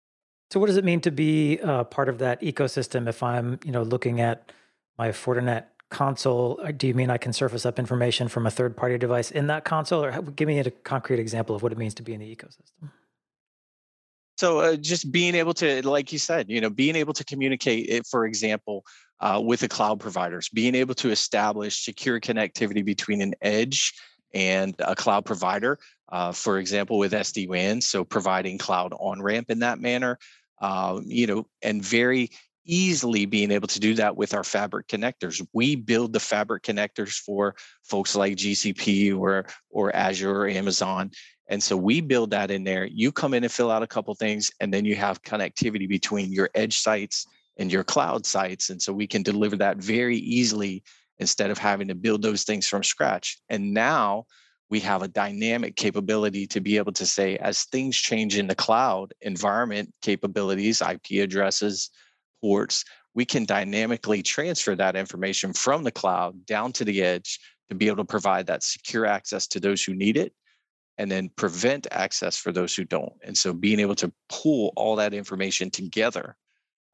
So, 0.52 0.60
what 0.60 0.66
does 0.66 0.76
it 0.76 0.84
mean 0.84 1.00
to 1.00 1.10
be 1.10 1.58
uh, 1.60 1.84
part 1.84 2.10
of 2.10 2.18
that 2.18 2.42
ecosystem? 2.42 3.08
If 3.08 3.22
I'm, 3.22 3.58
you 3.64 3.72
know, 3.72 3.82
looking 3.82 4.20
at 4.20 4.52
my 4.98 5.08
Fortinet 5.08 5.64
console, 5.88 6.60
uh, 6.62 6.72
do 6.72 6.86
you 6.86 6.92
mean 6.92 7.08
I 7.08 7.16
can 7.16 7.32
surface 7.32 7.64
up 7.64 7.78
information 7.78 8.28
from 8.28 8.46
a 8.46 8.50
third-party 8.50 8.98
device 8.98 9.30
in 9.30 9.46
that 9.46 9.64
console, 9.64 10.04
or 10.04 10.20
give 10.20 10.48
me 10.48 10.58
a 10.58 10.70
concrete 10.70 11.20
example 11.20 11.56
of 11.56 11.62
what 11.62 11.72
it 11.72 11.78
means 11.78 11.94
to 11.94 12.02
be 12.02 12.12
in 12.12 12.20
the 12.20 12.36
ecosystem? 12.36 12.90
So, 14.36 14.58
uh, 14.58 14.76
just 14.76 15.10
being 15.10 15.34
able 15.36 15.54
to, 15.54 15.88
like 15.88 16.12
you 16.12 16.18
said, 16.18 16.50
you 16.50 16.60
know, 16.60 16.68
being 16.68 16.96
able 16.96 17.14
to 17.14 17.24
communicate, 17.24 17.88
it, 17.88 18.06
for 18.06 18.26
example, 18.26 18.84
uh, 19.20 19.40
with 19.42 19.60
the 19.60 19.68
cloud 19.68 20.00
providers, 20.00 20.50
being 20.50 20.74
able 20.74 20.94
to 20.96 21.10
establish 21.10 21.82
secure 21.82 22.20
connectivity 22.20 22.84
between 22.84 23.22
an 23.22 23.34
edge 23.40 23.94
and 24.34 24.74
a 24.80 24.94
cloud 24.94 25.24
provider, 25.24 25.78
uh, 26.10 26.30
for 26.30 26.58
example, 26.58 26.98
with 26.98 27.12
SD 27.12 27.48
WAN, 27.48 27.80
so 27.80 28.04
providing 28.04 28.58
cloud 28.58 28.92
on 29.00 29.22
ramp 29.22 29.50
in 29.50 29.60
that 29.60 29.80
manner, 29.80 30.18
uh, 30.62 31.00
you 31.04 31.26
know, 31.26 31.46
and 31.60 31.84
very 31.84 32.30
easily 32.64 33.26
being 33.26 33.50
able 33.50 33.66
to 33.66 33.80
do 33.80 33.94
that 33.94 34.16
with 34.16 34.32
our 34.32 34.44
fabric 34.44 34.86
connectors. 34.86 35.44
We 35.52 35.74
build 35.74 36.12
the 36.12 36.20
fabric 36.20 36.62
connectors 36.62 37.18
for 37.18 37.56
folks 37.82 38.14
like 38.14 38.36
GCP 38.36 39.18
or 39.18 39.46
or 39.68 39.94
Azure 39.94 40.42
or 40.42 40.48
Amazon. 40.48 41.10
And 41.48 41.62
so 41.62 41.76
we 41.76 42.00
build 42.00 42.30
that 42.30 42.50
in 42.50 42.64
there. 42.64 42.86
You 42.86 43.10
come 43.12 43.34
in 43.34 43.42
and 43.42 43.52
fill 43.52 43.70
out 43.70 43.82
a 43.82 43.88
couple 43.88 44.14
things, 44.14 44.50
and 44.60 44.72
then 44.72 44.84
you 44.84 44.94
have 44.94 45.22
connectivity 45.22 45.88
between 45.88 46.32
your 46.32 46.48
edge 46.54 46.78
sites 46.78 47.26
and 47.58 47.70
your 47.70 47.84
cloud 47.84 48.24
sites. 48.24 48.70
And 48.70 48.80
so 48.80 48.92
we 48.92 49.06
can 49.06 49.22
deliver 49.22 49.56
that 49.56 49.76
very 49.76 50.16
easily 50.16 50.82
instead 51.18 51.50
of 51.50 51.58
having 51.58 51.88
to 51.88 51.94
build 51.94 52.22
those 52.22 52.44
things 52.44 52.66
from 52.66 52.82
scratch. 52.82 53.38
And 53.48 53.74
now 53.74 54.24
we 54.72 54.80
have 54.80 55.02
a 55.02 55.08
dynamic 55.08 55.76
capability 55.76 56.46
to 56.46 56.58
be 56.58 56.78
able 56.78 56.92
to 56.92 57.04
say, 57.04 57.36
as 57.36 57.64
things 57.64 57.94
change 57.94 58.38
in 58.38 58.46
the 58.46 58.54
cloud 58.54 59.12
environment 59.20 59.92
capabilities, 60.00 60.80
IP 60.80 61.22
addresses, 61.22 61.90
ports, 62.40 62.82
we 63.12 63.26
can 63.26 63.44
dynamically 63.44 64.22
transfer 64.22 64.74
that 64.74 64.96
information 64.96 65.52
from 65.52 65.84
the 65.84 65.90
cloud 65.90 66.46
down 66.46 66.72
to 66.72 66.86
the 66.86 67.02
edge 67.02 67.38
to 67.68 67.74
be 67.74 67.86
able 67.86 67.98
to 67.98 68.04
provide 68.06 68.46
that 68.46 68.62
secure 68.62 69.04
access 69.04 69.46
to 69.46 69.60
those 69.60 69.84
who 69.84 69.92
need 69.92 70.16
it 70.16 70.32
and 70.96 71.10
then 71.10 71.28
prevent 71.36 71.86
access 71.90 72.38
for 72.38 72.50
those 72.50 72.74
who 72.74 72.84
don't. 72.84 73.12
And 73.22 73.36
so 73.36 73.52
being 73.52 73.78
able 73.78 73.96
to 73.96 74.10
pull 74.30 74.72
all 74.74 74.96
that 74.96 75.12
information 75.12 75.70
together 75.70 76.34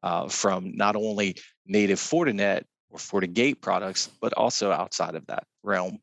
uh, 0.03 0.27
from 0.27 0.75
not 0.75 0.97
only 0.97 1.37
native 1.65 1.99
Fortinet 1.99 2.63
or 2.89 2.99
FortiGate 2.99 3.61
products, 3.61 4.09
but 4.19 4.33
also 4.33 4.69
outside 4.69 5.15
of 5.15 5.25
that 5.27 5.45
realm. 5.63 5.99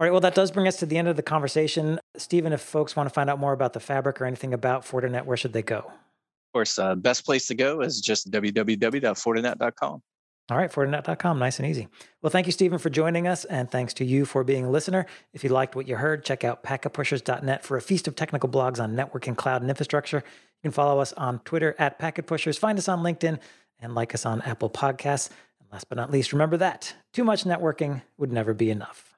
All 0.00 0.04
right, 0.04 0.10
well, 0.10 0.20
that 0.22 0.34
does 0.34 0.50
bring 0.50 0.66
us 0.66 0.76
to 0.78 0.86
the 0.86 0.98
end 0.98 1.06
of 1.06 1.14
the 1.14 1.22
conversation. 1.22 2.00
Stephen, 2.16 2.52
if 2.52 2.60
folks 2.60 2.96
want 2.96 3.08
to 3.08 3.14
find 3.14 3.30
out 3.30 3.38
more 3.38 3.52
about 3.52 3.74
the 3.74 3.80
fabric 3.80 4.20
or 4.20 4.24
anything 4.24 4.52
about 4.52 4.84
Fortinet, 4.84 5.24
where 5.24 5.36
should 5.36 5.52
they 5.52 5.62
go? 5.62 5.78
Of 5.78 6.52
course, 6.52 6.78
uh, 6.80 6.96
best 6.96 7.24
place 7.24 7.46
to 7.46 7.54
go 7.54 7.80
is 7.80 8.00
just 8.00 8.28
www.fortinet.com. 8.30 10.02
All 10.50 10.58
right, 10.58 10.70
Fortinet.com, 10.70 11.38
nice 11.38 11.60
and 11.60 11.68
easy. 11.68 11.86
Well, 12.20 12.30
thank 12.30 12.46
you, 12.46 12.52
Stephen, 12.52 12.78
for 12.78 12.90
joining 12.90 13.28
us, 13.28 13.44
and 13.44 13.70
thanks 13.70 13.94
to 13.94 14.04
you 14.04 14.24
for 14.24 14.42
being 14.42 14.64
a 14.64 14.70
listener. 14.70 15.06
If 15.32 15.44
you 15.44 15.50
liked 15.50 15.76
what 15.76 15.86
you 15.86 15.94
heard, 15.96 16.24
check 16.24 16.42
out 16.42 16.64
packetpushers.net 16.64 17.64
for 17.64 17.76
a 17.76 17.80
feast 17.80 18.08
of 18.08 18.16
technical 18.16 18.48
blogs 18.48 18.80
on 18.82 18.96
networking, 18.96 19.36
cloud, 19.36 19.62
and 19.62 19.70
infrastructure. 19.70 20.18
You 20.18 20.70
can 20.70 20.72
follow 20.72 21.00
us 21.00 21.12
on 21.12 21.38
Twitter 21.40 21.76
at 21.78 22.00
packetpushers, 22.00 22.58
find 22.58 22.78
us 22.78 22.88
on 22.88 23.04
LinkedIn, 23.04 23.38
and 23.78 23.94
like 23.94 24.12
us 24.12 24.26
on 24.26 24.42
Apple 24.42 24.70
Podcasts. 24.70 25.30
And 25.60 25.68
last 25.72 25.88
but 25.88 25.96
not 25.96 26.10
least, 26.10 26.32
remember 26.32 26.56
that 26.56 26.94
too 27.12 27.22
much 27.22 27.44
networking 27.44 28.02
would 28.18 28.32
never 28.32 28.52
be 28.52 28.70
enough. 28.70 29.13